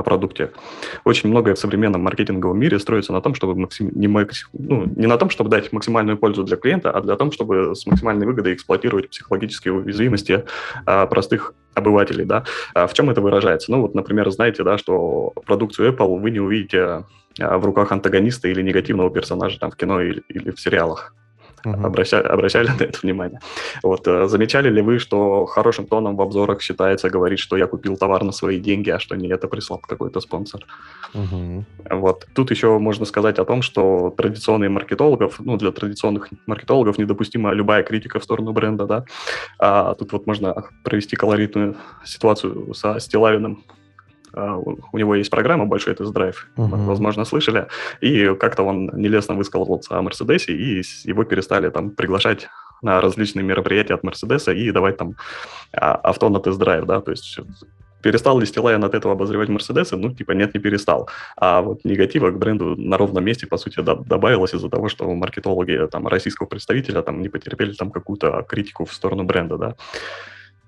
[0.00, 0.50] о продукте.
[1.04, 3.90] Очень многое в современном маркетинговом мире строится на том, чтобы максим...
[3.94, 4.46] не, макс...
[4.52, 7.86] ну, не на том, чтобы дать максимальную пользу для клиента, а для того, чтобы с
[7.86, 10.44] максимальной выгодой эксплуатировать психологические уязвимости
[10.86, 12.24] а, простых обывателей.
[12.24, 12.44] Да?
[12.74, 13.70] А в чем это выражается?
[13.70, 17.04] Ну вот, например, знаете, да, что продукцию Apple вы не увидите
[17.38, 21.14] а, в руках антагониста или негативного персонажа там в кино или, или в сериалах.
[21.64, 21.86] Uh-huh.
[21.86, 23.40] Обращали, обращали на это внимание.
[23.82, 27.96] Вот, э, замечали ли вы, что хорошим тоном в обзорах считается говорить, что я купил
[27.96, 30.66] товар на свои деньги, а что не это прислал какой-то спонсор?
[31.14, 31.64] Uh-huh.
[31.90, 32.26] Вот.
[32.34, 37.82] Тут еще можно сказать о том, что традиционные маркетологов, ну, для традиционных маркетологов недопустима любая
[37.82, 39.04] критика в сторону бренда, да.
[39.58, 43.64] А тут вот можно провести колоритную ситуацию со Стилавиным,
[44.34, 46.84] у него есть программа большой тест-драйв, uh-huh.
[46.86, 47.66] возможно, слышали,
[48.00, 52.48] и как-то он нелестно высказался о Мерседесе, и его перестали там приглашать
[52.82, 55.14] на различные мероприятия от Мерседеса и давать там
[55.72, 57.40] а, авто на тест-драйв, да, то есть
[58.02, 59.96] перестал ли Стилайн от этого обозревать Мерседесы?
[59.96, 61.08] Ну, типа, нет, не перестал.
[61.36, 65.86] А вот негатива к бренду на ровном месте, по сути, добавилось из-за того, что маркетологи
[65.90, 69.74] там, российского представителя там не потерпели там какую-то критику в сторону бренда, да.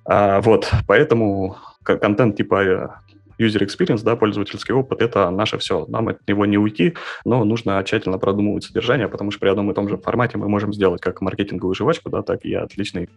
[0.05, 3.02] А, вот, поэтому контент типа
[3.43, 5.87] user experience, да, пользовательский опыт, это наше все.
[5.89, 9.75] Нам от него не уйти, но нужно тщательно продумывать содержание, потому что при одном и
[9.75, 13.09] том же формате мы можем сделать как маркетинговую жвачку, да, так и отличный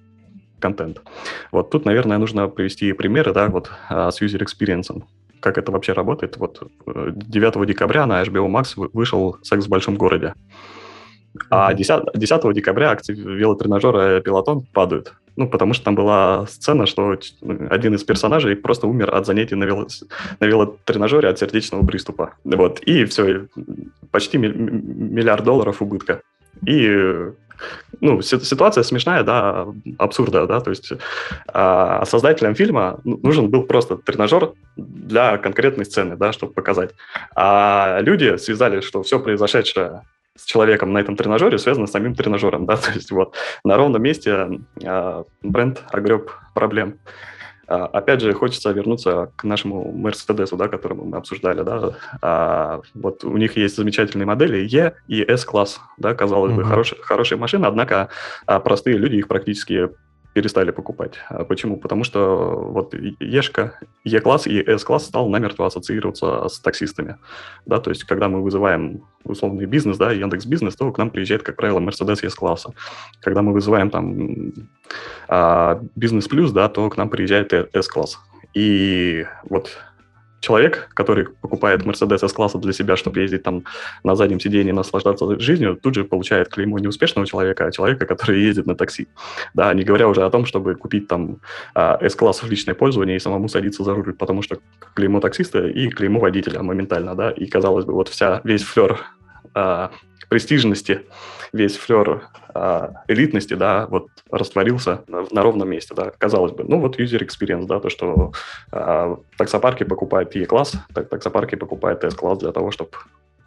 [0.60, 1.02] контент.
[1.52, 5.04] Вот тут, наверное, нужно привести примеры, да, вот а, с user experience
[5.42, 6.38] как это вообще работает.
[6.38, 10.34] Вот 9 э, декабря на HBO Max вышел «Секс в большом городе».
[11.50, 15.14] А 10, 10 декабря акции велотренажера «Пилотон» падают.
[15.36, 17.18] Ну, потому что там была сцена, что
[17.70, 19.88] один из персонажей просто умер от занятий на, вело...
[20.40, 22.36] на велотренажере от сердечного приступа.
[22.46, 22.80] Вот.
[22.82, 23.48] И все,
[24.12, 26.22] почти миллиард долларов убытка.
[26.66, 27.32] И
[28.02, 29.68] ну, ситуация смешная, да,
[29.98, 30.92] абсурдная, да, то есть
[31.48, 36.92] а, создателям фильма нужен был просто тренажер для конкретной сцены, да, чтобы показать.
[37.36, 40.02] А люди связали, что все произошедшее
[40.36, 44.02] с человеком на этом тренажере связано с самим тренажером, да, то есть вот на ровном
[44.02, 47.00] месте э, бренд огреб проблем.
[47.68, 51.96] А, опять же, хочется вернуться к нашему Мерседесу, да, который мы обсуждали, да.
[52.22, 56.56] А, вот у них есть замечательные модели E и S-класс, да, казалось mm-hmm.
[56.56, 58.10] бы, хорошие, хорошие машины, однако
[58.46, 59.90] а, простые люди их практически
[60.36, 61.14] перестали покупать.
[61.30, 61.78] А почему?
[61.78, 67.16] Потому что вот Ешка, Е-класс и С-класс стал намертво ассоциироваться с таксистами.
[67.66, 71.42] Да, то есть, когда мы вызываем условный бизнес, да, Яндекс Бизнес, то к нам приезжает,
[71.42, 72.74] как правило, Мерседес С-класса.
[73.22, 74.52] Когда мы вызываем там
[75.30, 78.20] а, Бизнес Плюс, да, то к нам приезжает С-класс.
[78.54, 79.78] И вот
[80.40, 83.64] человек, который покупает Mercedes S-класса для себя, чтобы ездить там
[84.04, 88.42] на заднем сидении наслаждаться жизнью, тут же получает клеймо не успешного человека, а человека, который
[88.42, 89.08] ездит на такси.
[89.54, 91.40] Да, не говоря уже о том, чтобы купить там
[91.74, 94.58] S-класс а, в личное пользование и самому садиться за руль, потому что
[94.94, 99.00] клеймо таксиста и клеймо водителя моментально, да, и казалось бы, вот вся, весь флер
[99.54, 99.92] а,
[100.30, 101.02] престижности,
[101.54, 102.24] весь флер
[103.08, 106.64] элитности, да, вот растворился на, ровном месте, да, казалось бы.
[106.64, 108.32] Ну, вот user experience, да, то, что
[108.72, 112.92] а, таксопарки покупают E-класс, так, таксопарки покупают S-класс для того, чтобы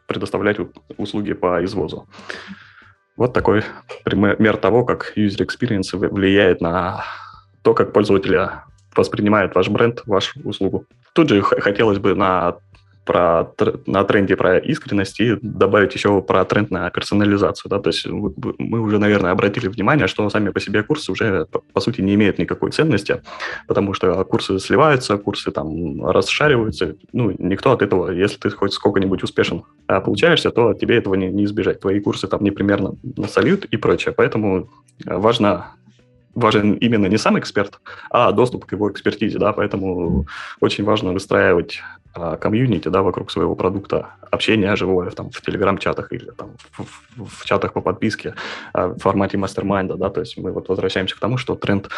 [0.06, 0.58] предоставлять
[0.98, 2.06] услуги по извозу.
[3.16, 3.64] Вот такой
[4.04, 7.04] пример того, как user experience влияет на
[7.62, 8.50] то, как пользователи
[8.94, 10.84] воспринимают ваш бренд, вашу услугу.
[11.14, 12.56] Тут же хотелось бы на
[13.08, 13.54] про,
[13.86, 17.70] на тренде про искренность и добавить еще про тренд на персонализацию.
[17.70, 17.78] Да?
[17.78, 22.02] То есть мы уже, наверное, обратили внимание, что сами по себе курсы уже, по, сути,
[22.02, 23.22] не имеют никакой ценности,
[23.66, 26.96] потому что курсы сливаются, курсы там расшариваются.
[27.14, 31.28] Ну, никто от этого, если ты хоть сколько-нибудь успешен а получаешься, то тебе этого не,
[31.28, 31.80] не избежать.
[31.80, 34.12] Твои курсы там непримерно насольют и прочее.
[34.14, 34.68] Поэтому
[35.06, 35.68] важно
[36.34, 40.26] важен именно не сам эксперт, а доступ к его экспертизе, да, поэтому
[40.60, 41.80] очень важно выстраивать
[42.14, 46.84] а, комьюнити, да, вокруг своего продукта, общение живое там, в телеграм-чатах или там, в,
[47.16, 48.34] в, в чатах по подписке
[48.72, 51.88] а, в формате мастер-майнда, да, то есть мы вот возвращаемся к тому, что тренд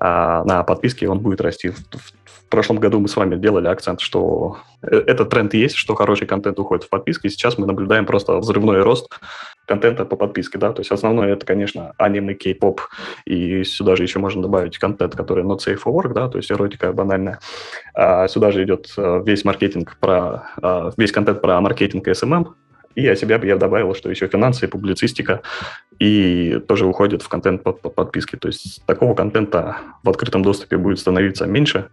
[0.00, 1.70] а, на подписке, он будет расти.
[1.70, 5.74] В, в, в прошлом году мы с вами делали акцент, что э, этот тренд есть,
[5.74, 7.28] что хороший контент уходит в подписки.
[7.28, 9.08] Сейчас мы наблюдаем просто взрывной рост
[9.66, 12.80] контента по подписке, да, то есть основное это, конечно, аниме, кей-поп,
[13.24, 16.50] и сюда же еще можно добавить контент, который not safe for work, да, то есть
[16.50, 17.40] эротика банальная.
[17.94, 22.46] А сюда же идет э, весь маркетинг про, э, весь контент про маркетинг и SMM,
[22.96, 25.42] и от себя бы я добавил, что еще финансы, публицистика,
[25.98, 28.36] и тоже уходит в контент под, под подписки.
[28.36, 31.90] То есть такого контента в открытом доступе будет становиться меньше,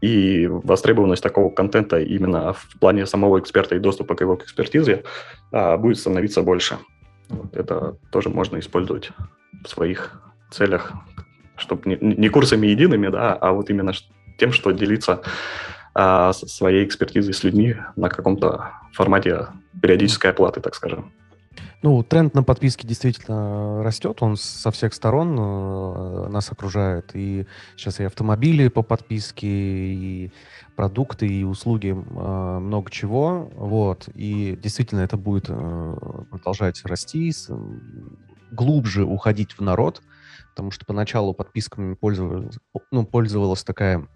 [0.00, 5.04] и востребованность такого контента именно в плане самого эксперта и доступа к его экспертизе
[5.52, 6.78] а, будет становиться больше.
[7.52, 9.10] Это тоже можно использовать
[9.64, 10.92] в своих целях,
[11.56, 13.92] чтобы не, не курсами едиными, да, а вот именно
[14.38, 15.22] тем, что делиться
[15.94, 19.46] а, своей экспертизой с людьми на каком-то формате
[19.80, 21.12] периодической оплаты, так скажем.
[21.82, 27.10] Ну, тренд на подписки действительно растет, он со всех сторон э, нас окружает.
[27.14, 30.32] И сейчас и автомобили по подписке, и
[30.76, 33.50] продукты, и услуги, э, много чего.
[33.54, 34.08] Вот.
[34.14, 35.96] И действительно это будет э,
[36.30, 37.32] продолжать расти,
[38.50, 40.02] глубже уходить в народ,
[40.50, 42.56] потому что поначалу подписками пользовалась,
[42.90, 44.06] ну, пользовалась такая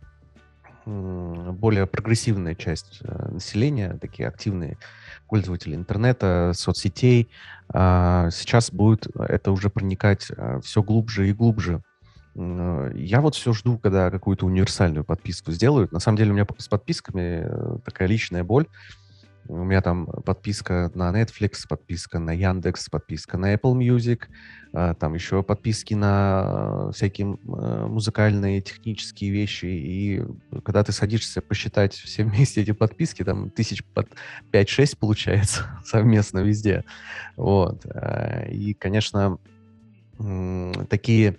[0.84, 4.78] более прогрессивная часть населения, такие активные
[5.28, 7.28] пользователей интернета, соцсетей.
[7.68, 11.82] А, сейчас будет это уже проникать а, все глубже и глубже.
[12.36, 15.92] Я вот все жду, когда какую-то универсальную подписку сделают.
[15.92, 18.66] На самом деле у меня с подписками э, такая личная боль.
[19.48, 24.24] У меня там подписка на Netflix, подписка на Яндекс, подписка на Apple Music,
[24.74, 29.66] а, там еще подписки на всякие э, музыкальные, технические вещи.
[29.66, 30.22] И
[30.62, 34.08] когда ты садишься посчитать все вместе эти подписки, там тысяч под
[34.52, 36.84] 5-6 получается совместно везде.
[37.36, 37.86] Вот.
[38.50, 39.38] И, конечно,
[40.88, 41.36] такие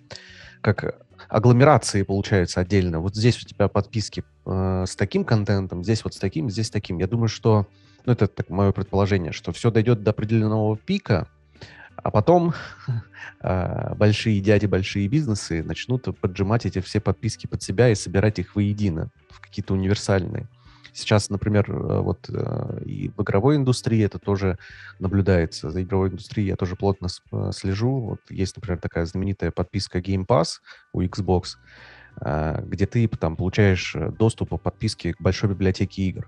[0.74, 1.00] как
[1.30, 3.00] агломерации получается отдельно.
[3.00, 6.70] Вот здесь у тебя подписки э, с таким контентом, здесь вот с таким, здесь с
[6.70, 6.98] таким.
[6.98, 7.68] Я думаю, что,
[8.06, 11.30] ну это так, мое предположение, что все дойдет до определенного пика,
[11.96, 12.54] а потом
[13.42, 18.56] э, большие дяди, большие бизнесы начнут поджимать эти все подписки под себя и собирать их
[18.56, 20.48] воедино в какие-то универсальные.
[20.98, 24.58] Сейчас, например, э, вот э, и в игровой индустрии это тоже
[24.98, 25.70] наблюдается.
[25.70, 28.00] За игровой индустрией я тоже плотно э, слежу.
[28.00, 30.56] Вот есть, например, такая знаменитая подписка Game Pass
[30.94, 31.58] у Xbox,
[32.20, 36.28] где ты там получаешь доступ по подписке к большой библиотеке игр.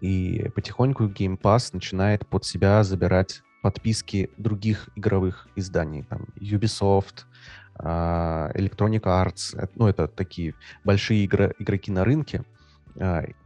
[0.00, 7.24] И потихоньку Game Pass начинает под себя забирать подписки других игровых изданий, там Ubisoft,
[7.78, 12.44] Electronic Arts, ну это такие большие игры, игроки на рынке,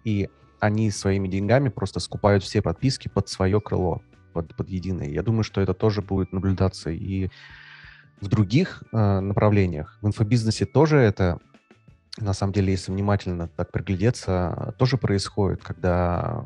[0.05, 0.29] и
[0.61, 5.09] они своими деньгами просто скупают все подписки под свое крыло, под, под единое.
[5.09, 7.31] Я думаю, что это тоже будет наблюдаться и
[8.21, 9.99] в других э, направлениях.
[10.03, 11.39] В инфобизнесе тоже это,
[12.19, 16.45] на самом деле, если внимательно так приглядеться, тоже происходит, когда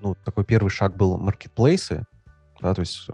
[0.00, 2.04] ну, такой первый шаг был маркетплейсы,
[2.60, 3.12] да, то есть э,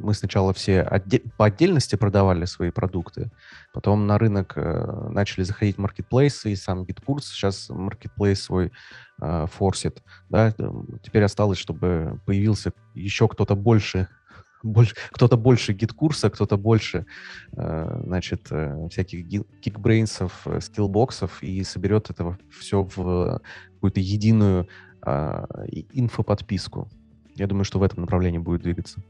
[0.00, 3.30] мы сначала все отде- по отдельности продавали свои продукты,
[3.72, 8.72] потом на рынок э, начали заходить маркетплейсы, и сам GitKurs сейчас маркетплейс свой
[9.20, 10.02] э, форсит.
[10.28, 10.54] Да,
[11.02, 14.08] теперь осталось, чтобы появился еще кто-то больше,
[14.64, 17.06] больше кто-то больше GetCourse а, кто-то больше,
[17.52, 23.40] э, значит, э, всяких GeekBrains ов, э, Skillbox ов и соберет это все в
[23.74, 24.68] какую-то единую
[25.06, 25.44] э,
[25.92, 26.90] инфоподписку.
[27.36, 29.00] Я думаю, что в этом направлении будет двигаться.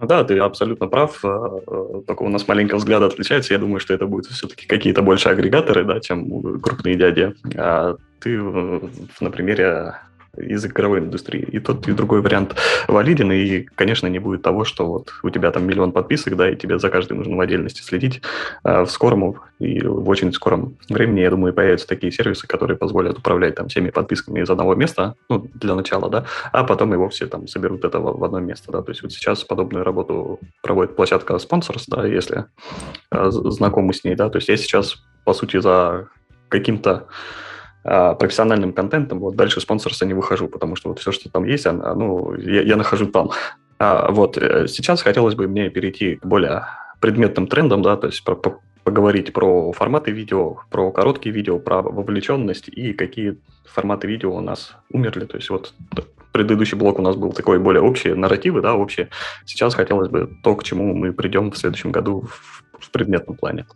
[0.00, 1.18] Да, ты абсолютно прав.
[1.24, 3.52] Э, э, только у нас маленько взгляд отличается.
[3.52, 7.34] Я думаю, что это будут все-таки какие-то больше агрегаторы, да, чем крупные дяди.
[7.56, 9.96] А ты на примере
[10.36, 11.42] из игровой индустрии.
[11.42, 12.54] И тот, и другой вариант
[12.86, 16.56] валиден, и, конечно, не будет того, что вот у тебя там миллион подписок, да, и
[16.56, 18.22] тебе за каждый нужно в отдельности следить.
[18.62, 23.18] А в скором и в очень скором времени, я думаю, появятся такие сервисы, которые позволят
[23.18, 27.26] управлять там всеми подписками из одного места, ну, для начала, да, а потом и вовсе
[27.26, 31.34] там соберут это в, одно место, да, то есть вот сейчас подобную работу проводит площадка
[31.34, 32.44] Sponsors, да, если
[33.10, 36.08] э, знакомы с ней, да, то есть я сейчас, по сути, за
[36.48, 37.47] каким-то а,
[37.88, 41.94] профессиональным контентом, вот дальше спонсорства не выхожу, потому что вот все, что там есть, оно,
[41.94, 43.30] ну, я, я нахожу там.
[43.78, 46.66] А, вот э, сейчас хотелось бы мне перейти к более
[47.00, 51.82] предметным трендам, да, то есть про, по, поговорить про форматы видео, про короткие видео, про
[51.82, 55.26] вовлеченность и какие форматы видео у нас умерли.
[55.26, 55.74] То есть вот
[56.32, 59.10] предыдущий блок у нас был такой более общие нарративы, да, общие.
[59.44, 63.66] Сейчас хотелось бы то, к чему мы придем в следующем году в, в предметном плане.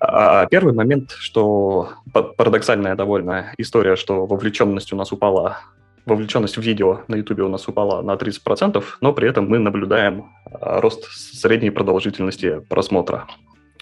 [0.00, 5.58] А первый момент, что парадоксальная довольно история, что вовлеченность у нас упала,
[6.06, 10.30] вовлеченность в видео на YouTube у нас упала на 30%, но при этом мы наблюдаем
[10.50, 13.26] а, рост средней продолжительности просмотра.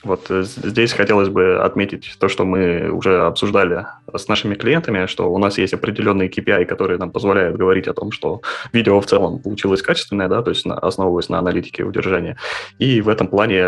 [0.06, 5.32] Вот э, здесь хотелось бы отметить то, что мы уже обсуждали с нашими клиентами, что
[5.32, 8.40] у нас есть определенные KPI, которые нам позволяют говорить о том, что
[8.72, 12.36] видео в целом получилось качественное, да, то есть основываясь на аналитике удержания.
[12.78, 13.58] И в этом плане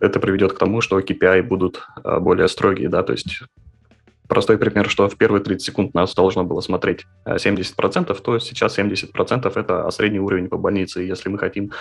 [0.00, 3.40] это приведет к тому, что KPI будут э, более строгие, да, то есть
[4.28, 8.78] простой пример, что в первые 30 секунд нас должно было смотреть 70%, э, то сейчас
[8.78, 11.02] 70% это средний уровень по больнице.
[11.02, 11.72] И если мы хотим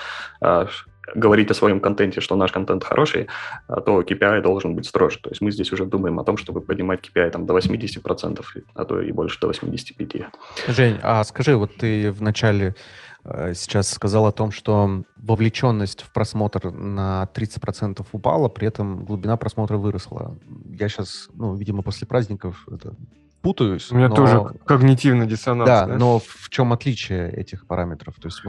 [1.15, 3.27] говорить о своем контенте, что наш контент хороший,
[3.67, 5.19] а, то KPI должен быть строже.
[5.19, 8.43] То есть мы здесь уже думаем о том, чтобы поднимать KPI там, до 80%,
[8.73, 10.25] а то и больше до 85%.
[10.67, 12.75] Жень, а скажи, вот ты в начале
[13.23, 19.37] э, сейчас сказал о том, что вовлеченность в просмотр на 30% упала, при этом глубина
[19.37, 20.37] просмотра выросла.
[20.65, 22.95] Я сейчас, ну, видимо, после праздников это
[23.41, 23.91] путаюсь.
[23.91, 24.15] У меня но...
[24.15, 25.67] тоже когнитивный диссонанс.
[25.67, 28.15] Да, да, но в чем отличие этих параметров?
[28.21, 28.41] То есть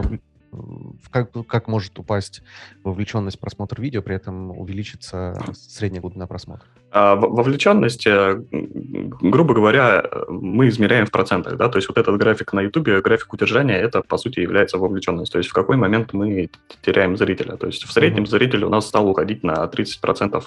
[1.11, 2.42] как, как может упасть
[2.84, 6.66] вовлеченность просмотра видео, при этом увеличится средняя глубина просмотра?
[6.90, 12.53] А, вовлеченность, э, грубо говоря, мы измеряем в процентах, да, то есть вот этот график
[12.53, 16.50] на YouTube, график удержания, это, по сути, является вовлеченность, то есть в какой момент мы
[16.82, 18.30] теряем зрителя, то есть в среднем mm-hmm.
[18.30, 20.42] зритель у нас стал уходить на 30%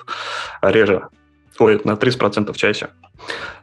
[0.61, 1.07] реже,
[1.59, 2.89] ой, на 30% чаще.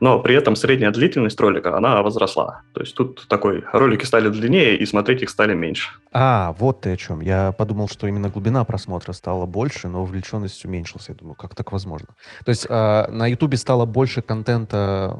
[0.00, 2.62] Но при этом средняя длительность ролика, она возросла.
[2.72, 5.90] То есть тут такой, ролики стали длиннее, и смотреть их стали меньше.
[6.12, 7.20] А, вот ты о чем.
[7.20, 11.08] Я подумал, что именно глубина просмотра стала больше, но увлеченность уменьшилась.
[11.08, 12.08] Я думаю, как так возможно?
[12.44, 15.18] То есть э, на Ютубе стало больше контента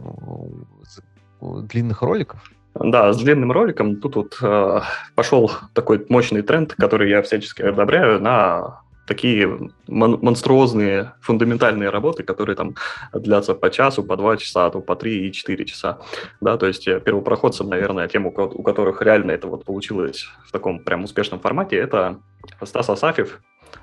[1.40, 2.40] э, длинных роликов?
[2.74, 4.80] Да, с длинным роликом тут вот э,
[5.14, 12.57] пошел такой мощный тренд, который я всячески одобряю на такие мон- монструозные фундаментальные работы, которые
[12.57, 12.74] там
[13.12, 16.00] длятся по часу, по два часа, а то по три и четыре часа.
[16.40, 20.80] Да, то есть э, первопроходцам, наверное, тем, у которых реально это вот получилось в таком
[20.80, 22.20] прям успешном формате, это
[22.64, 23.40] Стас Асафьев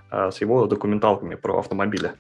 [0.09, 2.13] а, с его документалками про автомобили.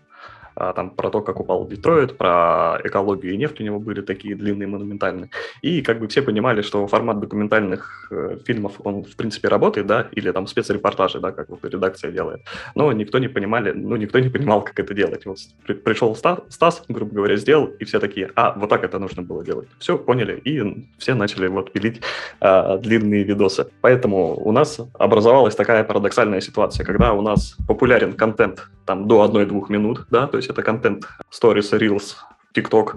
[0.59, 4.35] А, там про то, как упал Детройт, про экологию и нефть у него были такие
[4.35, 5.29] длинные, монументальные.
[5.61, 10.07] И как бы все понимали, что формат документальных э, фильмов, он в принципе работает, да,
[10.11, 12.41] или там спецрепортажи, да, как вот редакция делает.
[12.75, 15.25] Но никто не понимали, ну, никто не понимал, как это делать.
[15.25, 18.99] Вот при, пришел Стас, Стас, грубо говоря, сделал, и все такие, а, вот так это
[18.99, 19.69] нужно было делать.
[19.79, 22.01] Все, поняли, и все начали вот пилить
[22.41, 23.67] а, длинные видосы.
[23.79, 29.65] Поэтому у нас образовалась такая парадоксальная ситуация, когда у нас популярен контент там до 1-2
[29.69, 32.15] минут, да, то есть это контент Stories, Reels,
[32.55, 32.95] TikTok.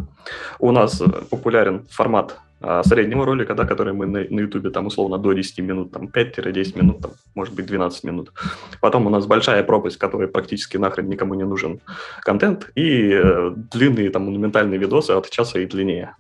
[0.59, 4.87] У нас э, популярен формат а, среднего ролика, да, который мы на, на YouTube там
[4.87, 8.33] условно до 10 минут, там 5-10 минут, там, может быть 12 минут.
[8.81, 11.81] Потом у нас большая пропасть, которая практически нахрен никому не нужен
[12.21, 16.15] контент, и э, длинные там монументальные видосы от часа и длиннее.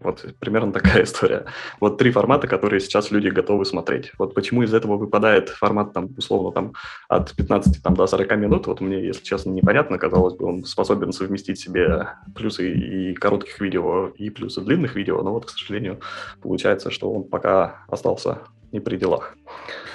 [0.00, 1.46] Вот примерно такая история.
[1.80, 4.12] Вот три формата, которые сейчас люди готовы смотреть.
[4.18, 6.72] Вот почему из этого выпадает формат, там, условно, там,
[7.08, 9.98] от 15 там, до 40 минут, вот мне, если честно, непонятно.
[9.98, 15.32] Казалось бы, он способен совместить себе плюсы и коротких видео, и плюсы длинных видео, но
[15.32, 16.00] вот, к сожалению,
[16.40, 18.38] получается, что он пока остался
[18.72, 19.36] не при делах.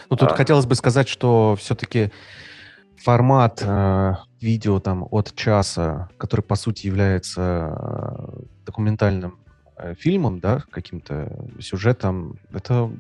[0.10, 0.36] Ну, тут а...
[0.36, 2.12] хотелось бы сказать, что все-таки
[2.98, 9.43] формат э, видео там от часа, который, по сути, является э, документальным
[9.98, 12.92] фильмом, да, каким-то сюжетом, это,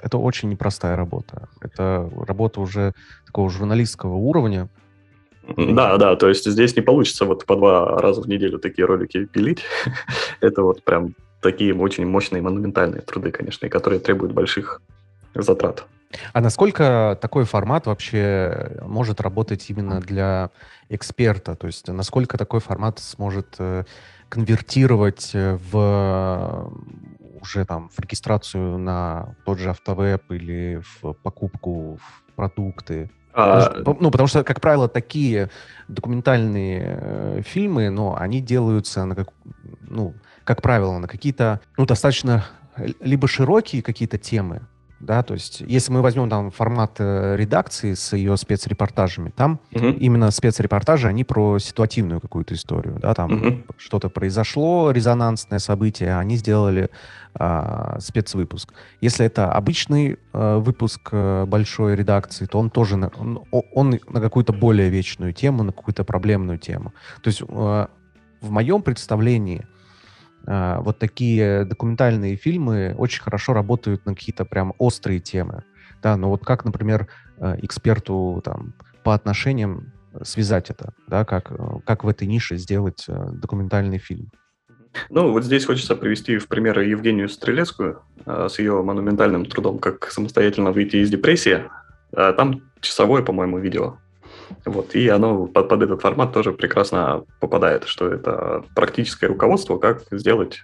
[0.00, 1.48] это очень непростая работа.
[1.60, 2.92] Это работа уже
[3.26, 4.68] такого журналистского уровня.
[5.56, 9.24] Да, да, то есть здесь не получится вот по два раза в неделю такие ролики
[9.24, 9.64] пилить.
[10.40, 14.82] это вот прям такие очень мощные монументальные труды, конечно, которые требуют больших
[15.34, 15.86] затрат.
[16.32, 20.50] А насколько такой формат вообще может работать именно для
[20.88, 21.54] эксперта?
[21.54, 23.84] То есть насколько такой формат сможет э,
[24.28, 26.72] конвертировать э, в
[27.40, 33.10] уже там в регистрацию на тот же автовеб или в покупку в продукты.
[33.32, 33.82] А...
[33.84, 35.50] ну, потому что, как правило, такие
[35.86, 39.28] документальные э, фильмы, ну, они делаются на как,
[39.82, 40.14] ну,
[40.44, 42.44] как правило, на какие-то, ну, достаточно
[43.00, 44.62] либо широкие какие-то темы,
[45.00, 49.86] да, то есть если мы возьмем там формат э, редакции с ее спецрепортажами, там угу.
[49.86, 53.62] именно спецрепортажи, они про ситуативную какую-то историю, да, там угу.
[53.76, 56.90] что-то произошло, резонансное событие, они сделали
[57.34, 58.72] а, спецвыпуск.
[59.00, 64.20] Если это обычный а, выпуск а, большой редакции, то он тоже на, он, он на
[64.20, 66.92] какую-то более вечную тему, на какую-то проблемную тему.
[67.22, 67.88] То есть а,
[68.40, 69.64] в моем представлении
[70.46, 75.64] вот такие документальные фильмы очень хорошо работают на какие-то прям острые темы.
[76.02, 77.08] Да, но вот как, например,
[77.38, 81.52] а, эксперту там, по отношениям связать это, да, как,
[81.84, 84.30] как в этой нише сделать а, документальный фильм?
[85.10, 90.72] Ну, вот здесь хочется привести в пример Евгению Стрелецкую с ее монументальным трудом «Как самостоятельно
[90.72, 91.64] выйти из депрессии».
[92.10, 93.98] Там часовое, по-моему, видео
[94.64, 100.02] вот, и оно под, под этот формат тоже прекрасно попадает, что это практическое руководство, как
[100.10, 100.60] сделать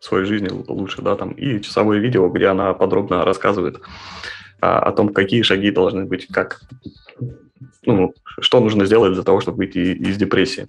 [0.00, 3.80] свою жизнь лучше, да, там, и часовое видео, где она подробно рассказывает
[4.60, 6.60] а, о том, какие шаги должны быть, как,
[7.84, 10.66] ну, что нужно сделать для того, чтобы выйти из депрессии.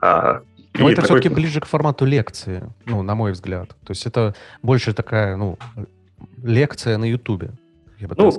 [0.00, 0.42] А,
[0.74, 1.20] но это такой...
[1.20, 3.68] все-таки ближе к формату лекции, ну, на мой взгляд.
[3.84, 5.56] То есть это больше такая, ну,
[6.42, 7.52] лекция на Ютубе
[7.98, 8.32] я ну,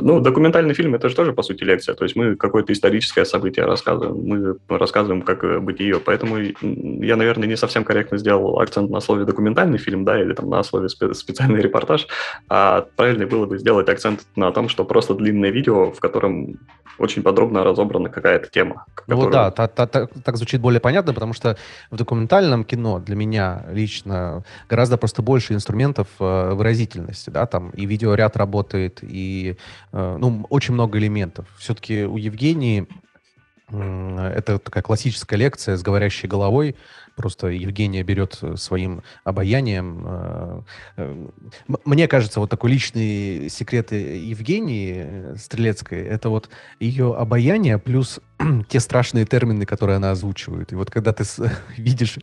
[0.00, 1.94] ну, документальный фильм это же тоже, по сути, лекция.
[1.94, 6.00] То есть мы какое-то историческое событие рассказываем, мы рассказываем, как э, быть ее.
[6.00, 10.50] Поэтому я, наверное, не совсем корректно сделал акцент на слове документальный фильм, да, или там
[10.50, 12.08] на слове специальный репортаж.
[12.48, 16.58] А правильно было бы сделать акцент на том, что просто длинное видео, в котором
[16.98, 18.86] очень подробно разобрана какая-то тема.
[19.06, 19.32] Ну которую...
[19.32, 21.56] да, та, та, та, так звучит более понятно, потому что
[21.90, 27.86] в документальном кино для меня лично гораздо просто больше инструментов э, выразительности, да, там и
[27.86, 29.56] видеоряд работает, и
[29.92, 31.46] э, ну, очень много элементов.
[31.58, 32.86] Все-таки у Евгении
[33.68, 36.76] это такая классическая лекция с говорящей головой,
[37.16, 40.04] Просто Евгения берет э, своим обаянием.
[40.96, 41.26] Э,
[41.86, 48.20] мне кажется, вот такой личный секрет Евгении Стрелецкой, это вот ее обаяние плюс
[48.68, 50.72] те страшные термины, которые она озвучивает.
[50.72, 51.24] И вот когда ты
[51.76, 52.18] видишь,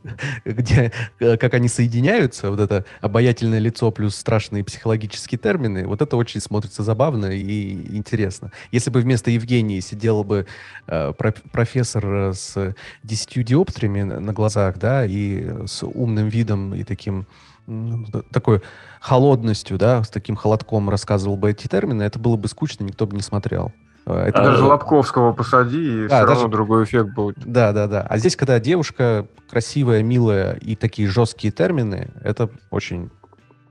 [0.45, 6.41] где, как они соединяются, вот это обаятельное лицо плюс страшные психологические термины, вот это очень
[6.41, 8.51] смотрится забавно и интересно.
[8.71, 10.45] Если бы вместо Евгении сидел бы
[10.87, 11.13] э,
[11.51, 17.27] профессор с десятью диоптриями на глазах, да, и с умным видом и таким
[18.31, 18.61] такой
[18.99, 23.15] холодностью, да, с таким холодком рассказывал бы эти термины, это было бы скучно, никто бы
[23.15, 23.71] не смотрел.
[24.05, 26.41] А, это даже Лобковского посади, и да, все даже...
[26.41, 27.37] равно другой эффект будет.
[27.45, 28.01] Да, да, да.
[28.01, 33.09] А здесь, когда девушка красивая, милая и такие жесткие термины, это очень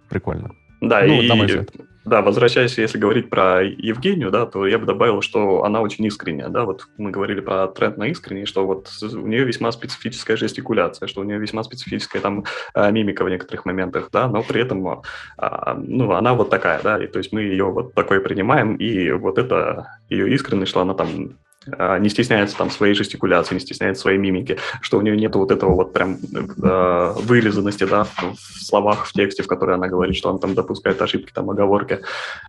[0.08, 0.52] прикольно.
[0.80, 1.70] Да, ну, и, на мой взгляд.
[2.04, 6.48] Да, возвращаясь, если говорить про Евгению, да, то я бы добавил, что она очень искренняя,
[6.48, 11.06] да, вот мы говорили про тренд на искренний, что вот у нее весьма специфическая жестикуляция,
[11.06, 12.44] что у нее весьма специфическая там
[12.74, 15.02] а, мимика в некоторых моментах, да, но при этом,
[15.38, 19.12] а, ну, она вот такая, да, и то есть мы ее вот такой принимаем, и
[19.12, 24.18] вот это ее искренность, что она там не стесняется там своей жестикуляции, не стесняется своей
[24.18, 26.18] мимики, что у нее нет вот этого вот прям
[26.62, 30.54] э, вырезанности, да, в, в словах, в тексте, в которой она говорит, что она там
[30.54, 32.00] допускает ошибки, там, оговорки,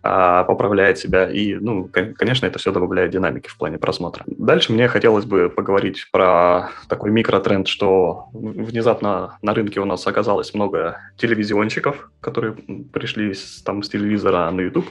[0.02, 4.24] э, поправляет себя, и, ну, конечно, это все добавляет динамики в плане просмотра.
[4.26, 10.54] Дальше мне хотелось бы поговорить про такой микротренд, что внезапно на рынке у нас оказалось
[10.54, 12.54] много телевизионщиков, которые
[12.92, 14.86] пришли с, там с телевизора на YouTube,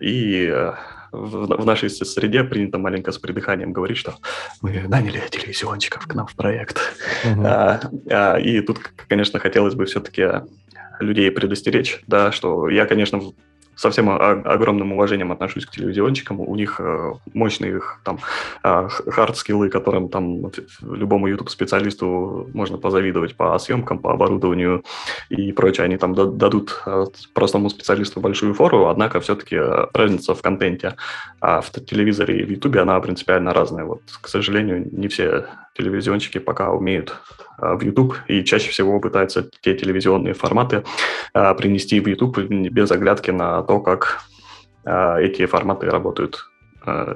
[0.00, 0.72] и э,
[1.12, 4.16] в, в нашей среде принято маленько с придыханием говорить, что
[4.62, 6.78] мы наняли телевизионщиков к нам в проект.
[7.24, 7.46] Uh-huh.
[7.46, 7.80] А,
[8.10, 8.78] а, и тут,
[9.08, 10.26] конечно, хотелось бы все-таки
[11.00, 13.20] людей предостеречь, да, что я, конечно,
[13.78, 16.40] со всем огромным уважением отношусь к телевизионщикам.
[16.40, 18.18] У них э, мощные их там
[18.64, 20.50] а, хард-скиллы, которым там
[20.82, 24.82] любому YouTube-специалисту можно позавидовать по съемкам, по оборудованию
[25.28, 25.84] и прочее.
[25.84, 27.04] Они там дадут э,
[27.34, 30.96] простому специалисту большую фору, однако все-таки э, разница в контенте
[31.40, 33.84] а в телевизоре и в YouTube, она принципиально разная.
[33.84, 37.14] Вот, к сожалению, не все телевизионщики пока умеют
[37.58, 40.84] а, в YouTube и чаще всего пытаются те телевизионные форматы
[41.34, 44.22] а, принести в YouTube без оглядки на то, как
[44.84, 46.48] а, эти форматы работают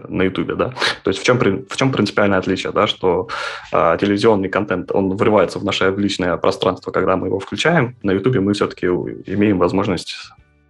[0.09, 0.74] на YouTube, да.
[1.03, 3.28] То есть в чем, в чем принципиальное отличие, да, что
[3.72, 7.96] а, телевизионный контент, он врывается в наше личное пространство, когда мы его включаем.
[8.03, 10.16] На YouTube мы все-таки имеем возможность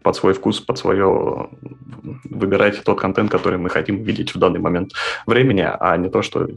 [0.02, 1.48] под свой вкус, под свое
[2.24, 4.92] выбирать тот контент, который мы хотим видеть в данный момент
[5.26, 6.48] времени, а не то, что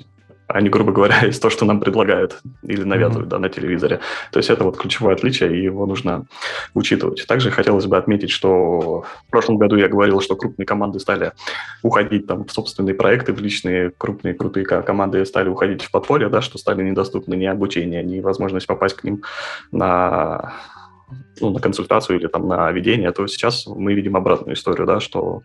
[0.48, 3.32] а не, грубо говоря, из то, что нам предлагают или навязывают mm-hmm.
[3.32, 4.00] да, на телевизоре.
[4.32, 6.26] То есть это вот ключевое отличие, и его нужно
[6.74, 7.26] учитывать.
[7.28, 11.32] Также хотелось бы отметить, что в прошлом году я говорил, что крупные команды стали
[11.82, 16.42] уходить там, в собственные проекты, в личные крупные крутые команды стали уходить в подполье, да,
[16.42, 19.24] что стали недоступны ни обучение, ни возможность попасть к ним
[19.72, 20.54] на
[21.40, 25.44] ну, на консультацию или там на ведение, то сейчас мы видим обратную историю, да, что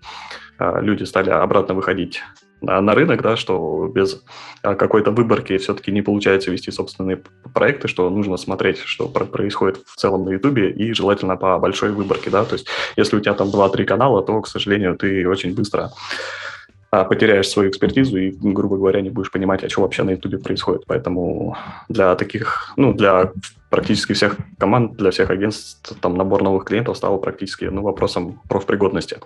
[0.59, 2.23] э, люди стали обратно выходить
[2.61, 4.23] на, на рынок, да, что без
[4.63, 7.23] а, какой-то выборки все-таки не получается вести собственные
[7.55, 12.31] проекты, что нужно смотреть, что происходит в целом на Ютубе, и желательно по большой выборке,
[12.31, 15.91] да, то есть если у тебя там 2-3 канала, то, к сожалению, ты очень быстро
[16.91, 20.85] потеряешь свою экспертизу и, грубо говоря, не будешь понимать, а что вообще на Ютубе происходит.
[20.87, 21.57] Поэтому
[21.89, 23.33] для таких, ну, для
[23.71, 29.19] практически всех команд, для всех агентств, там, набор новых клиентов стал практически, ну, вопросом профпригодности.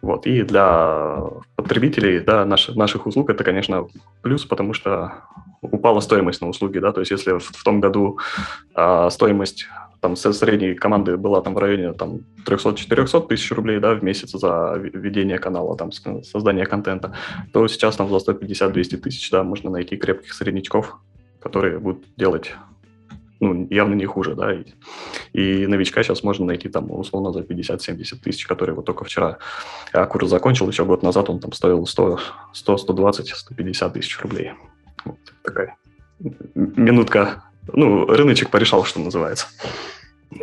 [0.00, 0.26] Вот.
[0.26, 1.18] И для
[1.56, 3.88] потребителей, да, наших, наших услуг это, конечно,
[4.22, 5.14] плюс, потому что
[5.60, 8.18] упала стоимость на услуги, да, то есть если в, в том году
[8.74, 9.66] а, стоимость
[10.00, 14.74] там средней команды была там в районе там 300-400 тысяч рублей да, в месяц за
[14.76, 17.14] ведение канала, там, создание контента,
[17.52, 20.98] то сейчас там за 150-200 тысяч да, можно найти крепких среднячков,
[21.40, 22.54] которые будут делать
[23.40, 24.64] ну, явно не хуже, да, и,
[25.32, 29.38] и новичка сейчас можно найти там условно за 50-70 тысяч, который вот только вчера
[29.92, 32.18] а, курс закончил, еще год назад он там стоил 100,
[32.52, 34.52] 100 120, 150 тысяч рублей.
[35.04, 35.76] Вот такая
[36.54, 39.46] минутка ну, рыночек порешал, что называется.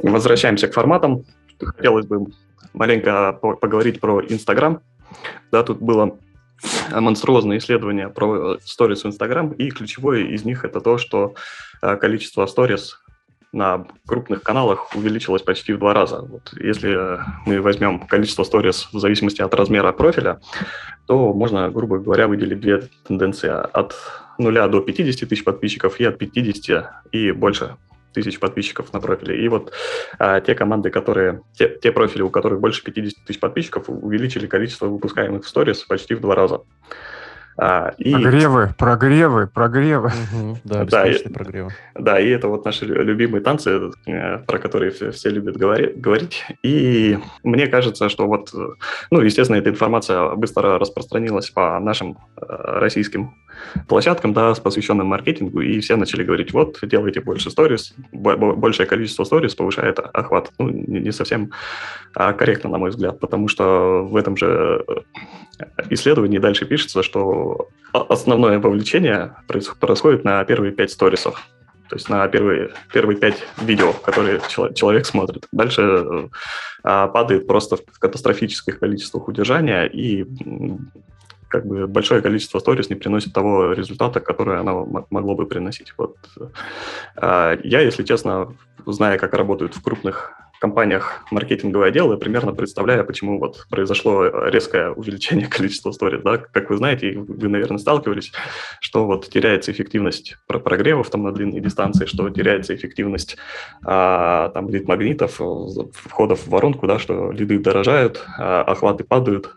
[0.03, 1.25] Возвращаемся к форматам.
[1.59, 2.27] Хотелось бы
[2.73, 4.81] маленько поговорить про Инстаграм.
[5.51, 6.17] Да, тут было
[6.91, 11.35] монструозное исследование про сторис в Инстаграм, и ключевое из них это то, что
[11.81, 12.99] э, количество сторис
[13.51, 16.21] на крупных каналах увеличилось почти в два раза.
[16.21, 20.41] Вот если мы возьмем количество сторис в зависимости от размера профиля,
[21.07, 23.95] то можно, грубо говоря, выделить две тенденции от
[24.37, 27.77] нуля до 50 тысяч подписчиков и от 50 и больше
[28.13, 29.43] тысяч подписчиков на профиле.
[29.43, 29.73] И вот
[30.17, 34.87] а, те команды, которые, те, те профили, у которых больше 50 тысяч подписчиков, увеличили количество
[34.87, 36.61] выпускаемых в сторис почти в два раза.
[37.57, 38.11] А, и...
[38.11, 40.07] Прогревы, прогревы, прогревы.
[40.07, 41.71] Угу, да, бесконечные да, прогревы.
[41.93, 46.45] Да, и это вот наши любимые танцы, э, про которые все, все любят говори, говорить.
[46.63, 48.51] И мне кажется, что вот,
[49.09, 53.35] ну, естественно, эта информация быстро распространилась по нашим э, российским
[53.87, 59.23] площадкам, да, с посвященным маркетингу, и все начали говорить, вот, делайте больше сторис, большее количество
[59.23, 60.51] сторис повышает охват.
[60.59, 61.51] Ну, не, совсем
[62.13, 67.69] а, корректно, на мой взгляд, потому что в этом же э, исследовании дальше пишется, что
[67.91, 71.41] основное вовлечение происходит на первые пять сторисов.
[71.89, 74.41] То есть на первые, первые пять видео, которые
[74.73, 75.45] человек смотрит.
[75.51, 76.27] Дальше э,
[76.83, 80.25] падает просто в катастрофических количествах удержания, и
[81.47, 85.93] как бы большое количество сторис не приносит того результата, который она могло бы приносить.
[85.97, 86.17] Вот.
[87.15, 93.39] А, я, если честно, зная, как работают в крупных компаниях маркетинговые отделы, примерно представляю, почему
[93.39, 96.21] вот произошло резкое увеличение количества сторис.
[96.23, 96.37] Да?
[96.37, 98.31] Как вы знаете, вы, наверное, сталкивались,
[98.79, 103.37] что вот теряется эффективность прогревов там на длинные дистанции, что теряется эффективность
[103.83, 105.39] а, там лид-магнитов,
[105.93, 109.53] входов в воронку, да, что лиды дорожают, а, охваты падают,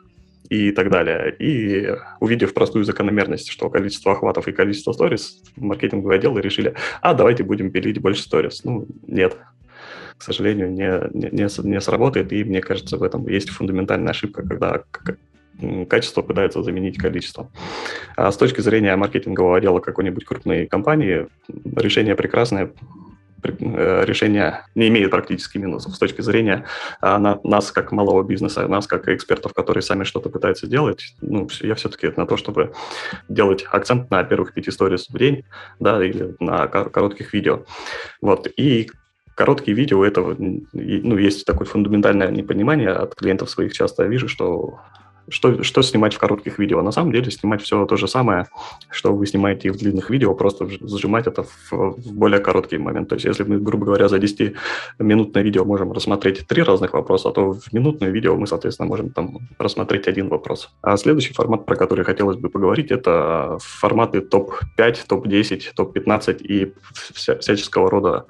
[0.48, 1.34] и так далее.
[1.38, 7.44] И увидев простую закономерность, что количество охватов и количество сторис, маркетинговые отделы решили, а давайте
[7.44, 8.64] будем пилить больше сторис.
[8.64, 9.36] Ну, нет,
[10.16, 14.82] к сожалению, не, не, не сработает, и мне кажется, в этом есть фундаментальная ошибка, когда
[15.88, 17.50] качество пытается заменить количество.
[18.16, 21.26] А с точки зрения маркетингового отдела какой-нибудь крупной компании,
[21.76, 22.72] решение прекрасное,
[23.42, 26.64] решение не имеет практически минусов с точки зрения
[27.00, 31.14] а, на, нас как малого бизнеса, нас как экспертов, которые сами что-то пытаются делать.
[31.20, 32.72] Ну, я все-таки на то, чтобы
[33.28, 35.44] делать акцент на первых пяти сторис в день,
[35.78, 37.64] да, или на коротких видео.
[38.20, 38.48] Вот.
[38.56, 38.90] И
[39.34, 44.02] короткие видео этого, ну, есть такое фундаментальное непонимание от клиентов своих часто.
[44.02, 44.80] Я вижу, что
[45.30, 46.82] что, что снимать в коротких видео?
[46.82, 48.46] На самом деле снимать все то же самое,
[48.90, 53.08] что вы снимаете в длинных видео, просто сжимать это в, в более короткий момент.
[53.08, 57.52] То есть если мы, грубо говоря, за 10-минутное видео можем рассмотреть три разных вопроса, то
[57.52, 60.70] в минутное видео мы, соответственно, можем там рассмотреть один вопрос.
[60.82, 66.72] А следующий формат, про который хотелось бы поговорить, это форматы топ-5, топ-10, топ-15 и
[67.14, 68.26] вся, всяческого рода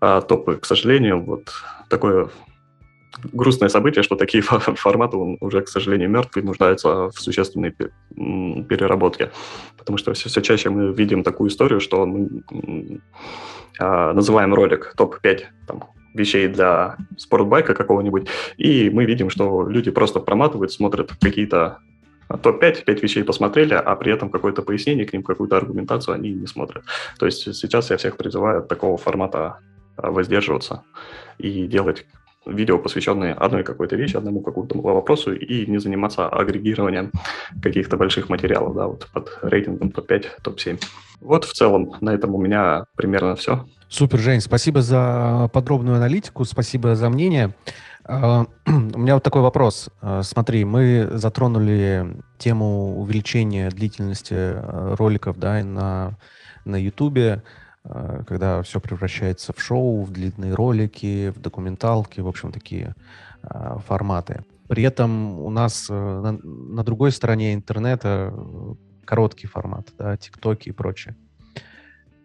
[0.00, 0.56] а, топы.
[0.56, 1.50] К сожалению, вот
[1.88, 2.28] такое
[3.32, 7.74] грустное событие, что такие форматы уже, к сожалению, мертвые, нуждаются в существенной
[8.14, 9.30] переработке.
[9.78, 12.42] Потому что все, все чаще мы видим такую историю, что мы
[13.78, 20.20] а, называем ролик топ-5 там, вещей для спортбайка какого-нибудь, и мы видим, что люди просто
[20.20, 21.78] проматывают, смотрят какие-то
[22.28, 26.46] топ-5, 5 вещей посмотрели, а при этом какое-то пояснение к ним, какую-то аргументацию они не
[26.46, 26.84] смотрят.
[27.18, 29.58] То есть сейчас я всех призываю от такого формата
[29.96, 30.82] а, воздерживаться
[31.38, 32.06] и делать
[32.46, 37.10] видео, посвященные одной какой-то вещи, одному какому-то вопросу, и не заниматься агрегированием
[37.62, 40.82] каких-то больших материалов, да, вот под рейтингом топ-5, топ-7.
[41.20, 43.66] Вот в целом на этом у меня примерно все.
[43.88, 47.54] Супер, Жень, спасибо за подробную аналитику, спасибо за мнение.
[48.04, 49.90] А, у меня вот такой вопрос.
[50.00, 56.18] А, смотри, мы затронули тему увеличения длительности э, роликов да, на,
[56.64, 57.42] на YouTube.
[57.88, 62.94] Э, когда все превращается в шоу, в длинные ролики, в документалки, в общем, такие
[63.42, 64.44] э, форматы.
[64.68, 68.34] При этом у нас э, на, на другой стороне интернета
[69.04, 71.16] короткий формат, да, тиктоки и прочее.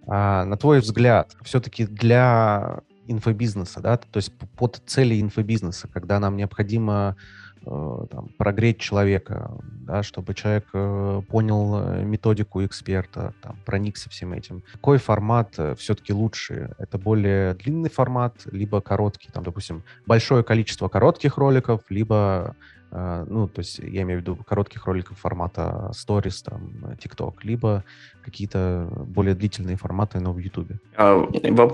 [0.07, 6.37] А, на твой взгляд, все-таки для инфобизнеса, да, то есть под цели инфобизнеса, когда нам
[6.37, 7.15] необходимо
[7.63, 14.63] там, прогреть человека, да, чтобы человек э, понял э, методику эксперта, там, проникся всем этим.
[14.73, 16.73] Какой формат все-таки лучше?
[16.79, 22.55] Это более длинный формат, либо короткий, там, допустим, большое количество коротких роликов, либо
[22.93, 27.85] ну, то есть я имею в виду коротких роликов формата Stories, там, TikTok, либо
[28.21, 30.73] какие-то более длительные форматы, но в YouTube.
[30.97, 31.15] А,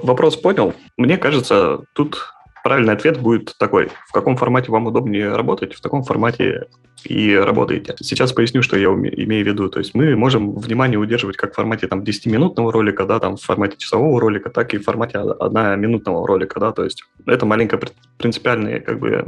[0.03, 0.75] вопрос понял.
[0.95, 2.36] Мне кажется, тут
[2.67, 3.89] правильный ответ будет такой.
[4.09, 6.67] В каком формате вам удобнее работать, в таком формате
[7.05, 7.95] и работаете.
[8.01, 9.69] Сейчас поясню, что я имею в виду.
[9.69, 13.41] То есть мы можем внимание удерживать как в формате там 10-минутного ролика, да, там в
[13.41, 17.79] формате часового ролика, так и в формате одноминутного ролика, да, то есть это маленько
[18.17, 19.25] принципиальный как бы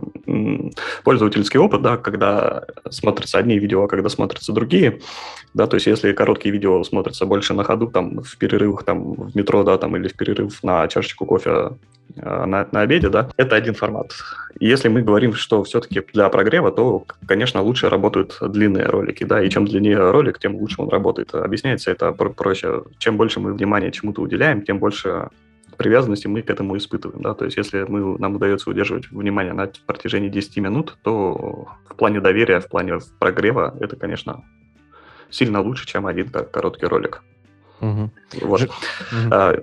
[1.05, 4.99] пользовательский опыт, да, когда смотрятся одни видео, а когда смотрятся другие,
[5.53, 9.35] да, то есть если короткие видео смотрятся больше на ходу, там, в перерывах, там, в
[9.37, 11.69] метро, да, там, или в перерыв на чашечку кофе
[12.15, 14.13] Э, на, на обеде, да, это один формат.
[14.59, 19.49] Если мы говорим, что все-таки для прогрева, то, конечно, лучше работают длинные ролики, да, и
[19.49, 21.33] чем длиннее ролик, тем лучше он работает.
[21.33, 22.83] Объясняется это проще.
[22.97, 25.29] Чем больше мы внимания чему-то уделяем, тем больше
[25.77, 29.71] привязанности мы к этому испытываем, да, то есть если мы, нам удается удерживать внимание на
[29.85, 34.43] протяжении 10 минут, то в плане доверия, в плане прогрева это, конечно,
[35.29, 37.23] сильно лучше, чем один короткий ролик.
[37.81, 38.11] Угу.
[38.41, 38.61] Вот.
[38.61, 38.69] Угу.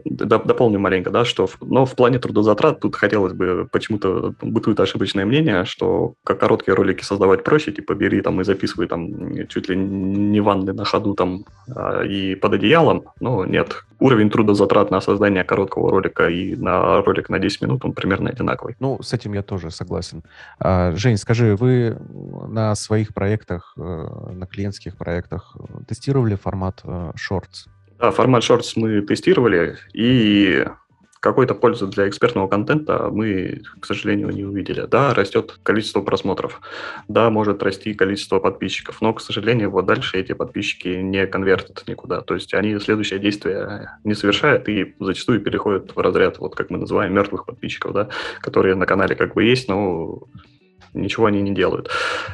[0.04, 5.64] Дополню маленько, да, что но в плане трудозатрат тут хотелось бы, почему-то бытует ошибочное мнение,
[5.64, 10.40] что как короткие ролики создавать проще, типа бери там и записывай там чуть ли не
[10.40, 11.44] ванны на ходу там
[11.74, 13.84] а, и под одеялом, но нет.
[13.98, 18.76] Уровень трудозатрат на создание короткого ролика и на ролик на 10 минут, он примерно одинаковый.
[18.80, 20.22] Ну, с этим я тоже согласен.
[20.58, 21.96] А, Жень, скажи, вы
[22.48, 25.56] на своих проектах, э, на клиентских проектах
[25.88, 27.68] тестировали формат э, Shorts?
[27.98, 30.64] Да, формат Shorts мы тестировали, и
[31.20, 34.86] какой-то пользы для экспертного контента мы, к сожалению, не увидели.
[34.86, 36.60] Да, растет количество просмотров,
[37.08, 42.20] да, может расти количество подписчиков, но, к сожалению, вот дальше эти подписчики не конвертят никуда.
[42.20, 46.78] То есть они следующее действие не совершают и зачастую переходят в разряд, вот как мы
[46.78, 48.08] называем, мертвых подписчиков, да,
[48.40, 50.28] которые на канале как бы есть, но
[50.96, 51.90] ничего они не делают.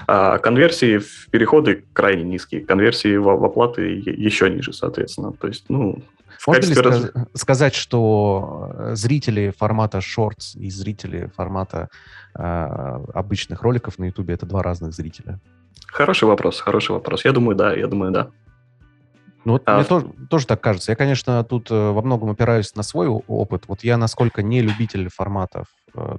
[0.06, 5.32] А конверсии в переходы крайне низкие, конверсии в, в оплаты еще ниже, соответственно.
[5.32, 6.02] То есть, ну,
[6.46, 7.10] можно ли раз...
[7.34, 11.88] сказать, что э, зрители формата Shorts и зрители формата
[12.34, 12.42] э,
[13.14, 15.38] обычных роликов на YouTube это два разных зрителя?
[15.86, 17.24] Хороший вопрос, хороший вопрос.
[17.24, 18.30] Я думаю, да, я думаю, да.
[19.44, 19.76] Ну, вот а...
[19.76, 20.92] мне тоже, тоже так кажется.
[20.92, 23.64] Я, конечно, тут э, во многом опираюсь на свой опыт.
[23.68, 25.66] Вот я, насколько не любитель форматов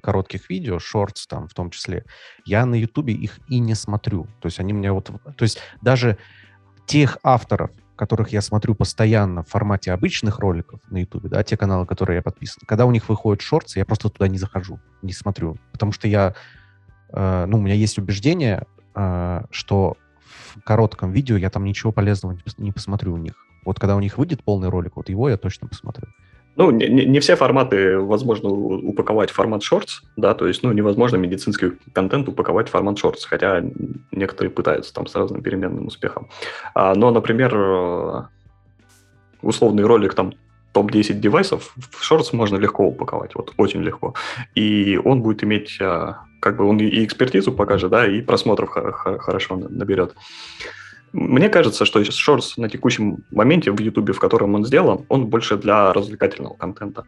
[0.02, 2.06] коротких видео, шортс там в том числе,
[2.46, 4.28] я на Ютубе их и не смотрю.
[4.42, 5.12] То есть они меня вот...
[5.38, 6.18] То есть даже
[6.86, 11.86] тех авторов, которых я смотрю постоянно в формате обычных роликов на Ютубе, да, те каналы,
[11.86, 15.58] которые я подписан, когда у них выходят шортсы, я просто туда не захожу, не смотрю.
[15.72, 16.36] Потому что я...
[17.10, 18.64] Э, ну, у меня есть убеждение,
[18.96, 19.98] э, что
[20.66, 23.34] коротком видео я там ничего полезного не посмотрю у них.
[23.66, 26.08] Вот когда у них выйдет полный ролик, вот его я точно посмотрю.
[26.56, 31.18] Ну, не, не все форматы возможно упаковать в формат шортс, да, то есть, ну, невозможно
[31.18, 33.64] медицинский контент упаковать в формат шортс, хотя
[34.12, 36.30] некоторые пытаются там с разным переменным успехом.
[36.76, 38.28] А, но, например,
[39.42, 40.34] условный ролик там
[40.74, 44.14] топ-10 девайсов в шортс можно легко упаковать, вот очень легко.
[44.56, 49.56] И он будет иметь а, как бы он и экспертизу покажет, да, и просмотров хорошо
[49.56, 50.14] наберет.
[51.14, 55.58] Мне кажется, что Shorts на текущем моменте в YouTube, в котором он сделан, он больше
[55.58, 57.06] для развлекательного контента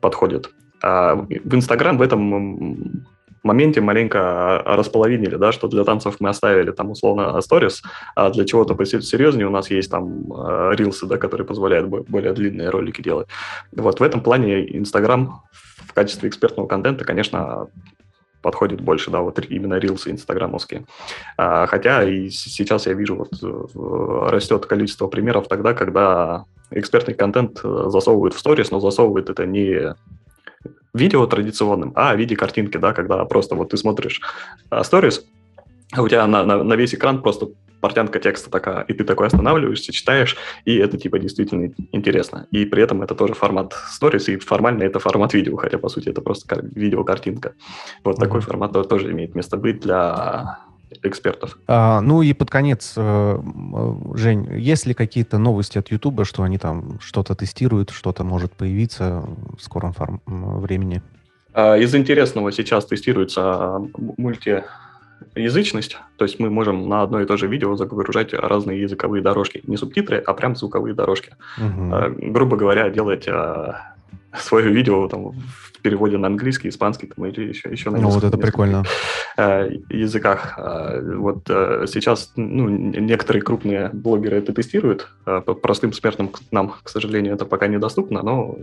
[0.00, 0.50] подходит.
[0.82, 3.04] А в Instagram в этом
[3.42, 7.82] моменте маленько располовинили, да, что для танцев мы оставили там условно stories,
[8.14, 10.26] а для чего-то посерьезнее у нас есть там
[10.72, 13.28] рилсы, да, которые позволяют более длинные ролики делать.
[13.72, 15.42] Вот в этом плане Instagram
[15.86, 17.66] в качестве экспертного контента, конечно,
[18.42, 20.84] подходит больше, да, вот именно рилсы инстаграмовские.
[21.36, 27.84] А, хотя и сейчас я вижу, вот растет количество примеров тогда, когда экспертный контент э,
[27.88, 29.94] засовывают в сторис, но засовывают это не
[30.94, 34.20] видео традиционным, а в виде картинки, да, когда просто вот ты смотришь
[34.70, 35.24] а, сторис,
[35.92, 37.48] а у тебя на, на, на весь экран просто
[37.80, 42.46] портянка текста такая, и ты такой останавливаешься, читаешь, и это типа действительно интересно.
[42.50, 46.08] И при этом это тоже формат stories, и формально это формат видео, хотя по сути
[46.08, 47.54] это просто видеокартинка.
[48.04, 48.20] Вот mm-hmm.
[48.20, 50.58] такой формат тоже имеет место быть для
[51.02, 51.58] экспертов.
[51.66, 53.38] А, ну и под конец, э,
[54.14, 59.24] Жень, есть ли какие-то новости от Ютуба, что они там что-то тестируют, что-то может появиться
[59.56, 59.94] в скором
[60.26, 61.02] времени?
[61.52, 63.80] А, из интересного сейчас тестируется
[64.16, 64.64] мульти
[65.34, 69.62] язычность, то есть мы можем на одно и то же видео загружать разные языковые дорожки,
[69.66, 71.30] не субтитры, а прям звуковые дорожки.
[71.58, 72.32] Угу.
[72.32, 73.94] грубо говоря, делать а,
[74.34, 78.22] свое видео там, в переводе на английский, испанский там, или еще, еще на Ну, вот
[78.22, 78.84] это прикольно.
[79.36, 80.54] Э, языках.
[80.58, 85.08] А, вот э, сейчас ну, некоторые крупные блогеры это тестируют.
[85.24, 88.56] А, простым смертным нам, к сожалению, это пока недоступно, но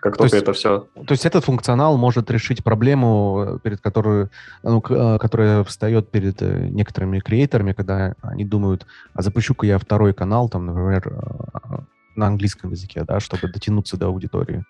[0.00, 0.86] как то только есть, это все...
[0.94, 4.28] То есть этот функционал может решить проблему, перед которой,
[4.62, 10.48] ну, э, которая встает перед некоторыми креаторами, когда они думают, а запущу-ка я второй канал,
[10.48, 11.10] там, например,
[12.16, 14.64] на английском языке, да, чтобы дотянуться до аудитории.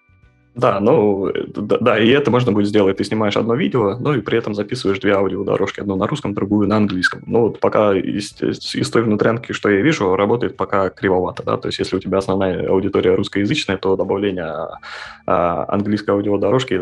[0.56, 2.96] Да, ну, да, да, и это можно будет сделать.
[2.96, 6.66] Ты снимаешь одно видео, ну и при этом записываешь две аудиодорожки, одну на русском, другую
[6.66, 7.22] на английском.
[7.26, 11.68] Ну, вот пока из, из той внутрянки, что я вижу, работает пока кривовато, да, то
[11.68, 14.78] есть если у тебя основная аудитория русскоязычная, то добавление
[15.26, 16.80] а, английской аудиодорожки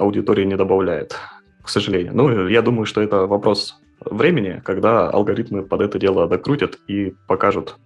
[0.00, 1.16] аудитории не добавляет,
[1.62, 2.10] к сожалению.
[2.12, 7.76] Ну, я думаю, что это вопрос времени, когда алгоритмы под это дело докрутят и покажут,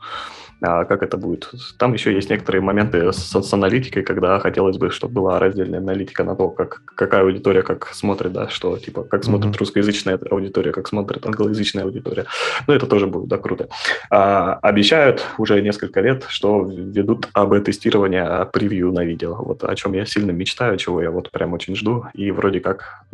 [0.60, 1.50] как это будет.
[1.78, 6.24] Там еще есть некоторые моменты с, с аналитикой, когда хотелось бы, чтобы была раздельная аналитика
[6.24, 9.58] на то, как, какая аудитория как смотрит, да, что типа как смотрит mm-hmm.
[9.58, 12.26] русскоязычная аудитория, как смотрит англоязычная аудитория.
[12.66, 13.68] Ну, это тоже будет, да, круто.
[14.10, 20.04] А, обещают уже несколько лет, что ведут АБ-тестирование превью на видео, вот о чем я
[20.04, 23.04] сильно мечтаю, чего я вот прям очень жду, и вроде как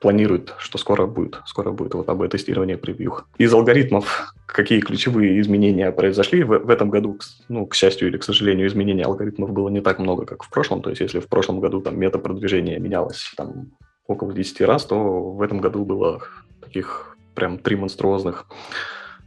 [0.00, 3.18] планирует, что скоро будет, скоро будет вот об тестирование превью.
[3.38, 7.18] Из алгоритмов какие ключевые изменения произошли в, в этом году,
[7.48, 10.82] ну, к счастью или к сожалению, изменений алгоритмов было не так много, как в прошлом.
[10.82, 13.72] То есть, если в прошлом году там мета-продвижение менялось там
[14.06, 14.96] около 10 раз, то
[15.32, 16.22] в этом году было
[16.60, 18.46] таких прям три монструозных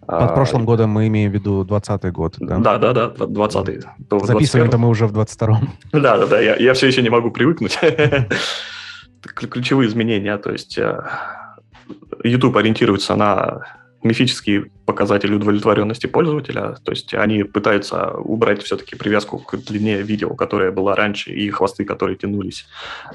[0.09, 2.57] под прошлым годом мы имеем в виду 20 год, да?
[2.57, 3.82] Да, да, да, 20-й.
[4.26, 5.70] Записываем-то мы уже в 22-м.
[5.91, 7.78] Да, да, да, я, я все еще не могу привыкнуть.
[9.22, 11.01] ключевые изменения, то есть э,
[12.24, 13.63] YouTube ориентируется на
[14.03, 16.78] мифический показатель удовлетворенности пользователя.
[16.84, 21.86] То есть они пытаются убрать все-таки привязку к длине видео, которая была раньше, и хвосты,
[21.86, 22.65] которые тянулись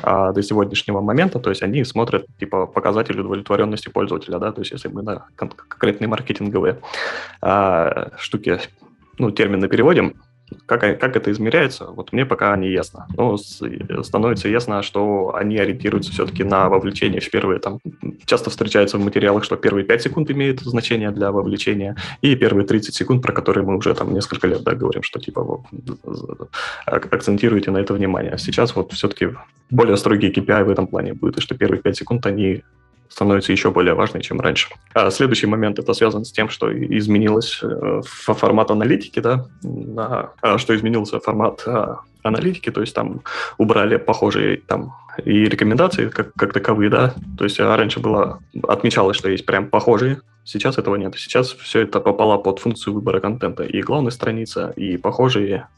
[0.03, 1.39] а, до сегодняшнего момента.
[1.39, 6.09] То есть они смотрят типа показатель удовлетворенности пользователя, да, то есть если мы на конкретные
[6.09, 6.79] маркетинговые
[7.41, 8.61] а, штуки,
[9.19, 10.15] ну, термины переводим,
[10.67, 13.07] как, как это измеряется, вот мне пока не ясно.
[13.17, 17.79] Но становится ясно, что они ориентируются все-таки на вовлечение в первые, там,
[18.25, 22.95] часто встречается в материалах, что первые 5 секунд имеют значение для вовлечения, и первые 30
[22.95, 25.63] секунд, про которые мы уже там несколько лет да, говорим, что типа вот,
[26.87, 28.39] акцентируйте на это внимание.
[28.39, 29.31] Сейчас вот все-таки
[29.71, 32.63] более строгие KPI в этом плане будет, и что первые 5 секунд они
[33.15, 34.69] становится еще более важной, чем раньше.
[34.93, 39.47] А следующий момент это связан с тем, что изменилось э, формат аналитики, да,
[40.43, 43.21] а, что изменился формат а, аналитики, то есть там
[43.57, 44.95] убрали похожие там
[45.25, 49.69] и рекомендации как, как таковые, да, то есть а раньше было, отмечалось, что есть прям
[49.69, 54.73] похожие, сейчас этого нет, сейчас все это попало под функцию выбора контента, и главная страница,
[54.75, 55.69] и похожие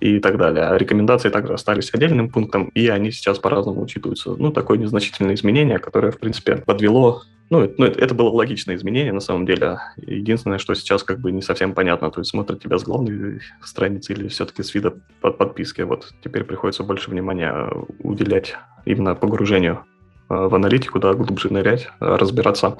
[0.00, 0.64] и так далее.
[0.64, 4.34] А рекомендации также остались отдельным пунктом, и они сейчас по-разному учитываются.
[4.36, 9.12] Ну, такое незначительное изменение, которое, в принципе, подвело ну, ну это, это было логичное изменение,
[9.12, 9.78] на самом деле.
[9.98, 14.14] Единственное, что сейчас как бы не совсем понятно, то есть смотрят тебя с главной страницы
[14.14, 15.82] или все-таки с вида под подписки.
[15.82, 19.84] Вот теперь приходится больше внимания уделять именно погружению
[20.30, 22.78] э, в аналитику, да, глубже нырять, разбираться.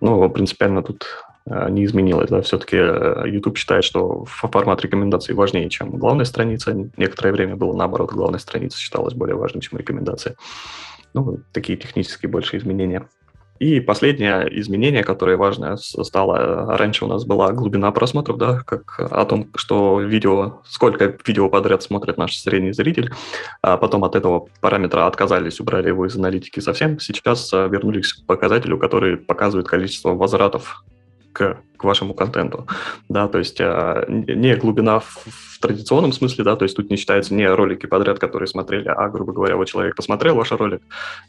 [0.00, 2.28] Но принципиально тут Э, не изменилось.
[2.28, 2.42] Да?
[2.42, 6.90] Все-таки э, YouTube считает, что формат рекомендаций важнее, чем главная страница.
[6.96, 10.36] Некоторое время было наоборот, главная страница считалась более важной, чем рекомендации.
[11.14, 13.08] Ну, такие технические больше изменения.
[13.58, 18.98] И последнее изменение, которое важное стало, э, раньше у нас была глубина просмотров, да, как
[18.98, 23.12] о том, что видео, сколько видео подряд смотрит наш средний зритель,
[23.62, 26.98] а потом от этого параметра отказались, убрали его из аналитики совсем.
[26.98, 30.84] Сейчас вернулись к показателю, который показывает количество возвратов
[31.36, 32.66] к, к вашему контенту,
[33.10, 36.96] да, то есть а, не глубина в, в традиционном смысле, да, то есть тут не
[36.96, 40.80] считается не ролики подряд, которые смотрели, а, грубо говоря, вот человек посмотрел ваш ролик,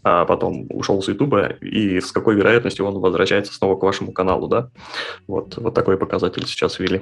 [0.03, 4.47] а потом ушел с Ютуба, и с какой вероятностью он возвращается снова к вашему каналу,
[4.47, 4.69] да,
[5.27, 7.01] вот, вот такой показатель сейчас ввели.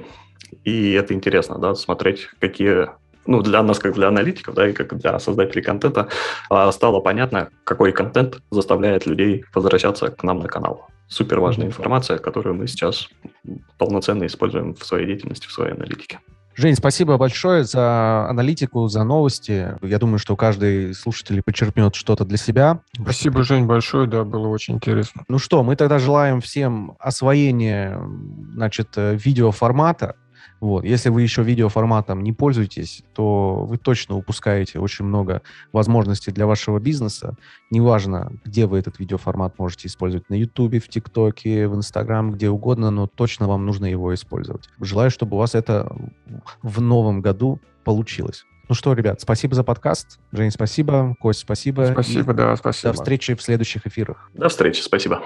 [0.64, 2.88] И это интересно, да, смотреть, какие
[3.26, 6.08] ну, для нас, как для аналитиков, да, и как для создателей контента,
[6.50, 10.88] а, стало понятно, какой контент заставляет людей возвращаться к нам на канал.
[11.08, 13.08] Супер важная информация, которую мы сейчас
[13.78, 16.18] полноценно используем в своей деятельности, в своей аналитике.
[16.56, 19.76] Жень, спасибо большое за аналитику, за новости.
[19.82, 22.80] Я думаю, что каждый слушатель почерпнет что-то для себя.
[22.94, 25.24] Спасибо, Жень, большое, да, было очень интересно.
[25.28, 28.00] Ну что, мы тогда желаем всем освоения,
[28.54, 30.16] значит, э, видеоформата,
[30.66, 30.84] вот.
[30.84, 35.42] Если вы еще видеоформатом не пользуетесь, то вы точно упускаете очень много
[35.72, 37.36] возможностей для вашего бизнеса.
[37.70, 42.90] Неважно, где вы этот видеоформат можете использовать, на YouTube, в ТикТоке, в Инстаграм, где угодно,
[42.90, 44.68] но точно вам нужно его использовать.
[44.80, 45.90] Желаю, чтобы у вас это
[46.62, 48.44] в новом году получилось.
[48.68, 50.18] Ну что, ребят, спасибо за подкаст.
[50.32, 51.14] Жень, спасибо.
[51.20, 51.90] Кость, спасибо.
[51.92, 52.92] Спасибо, И да, спасибо.
[52.92, 54.28] До встречи в следующих эфирах.
[54.34, 55.22] До встречи, спасибо.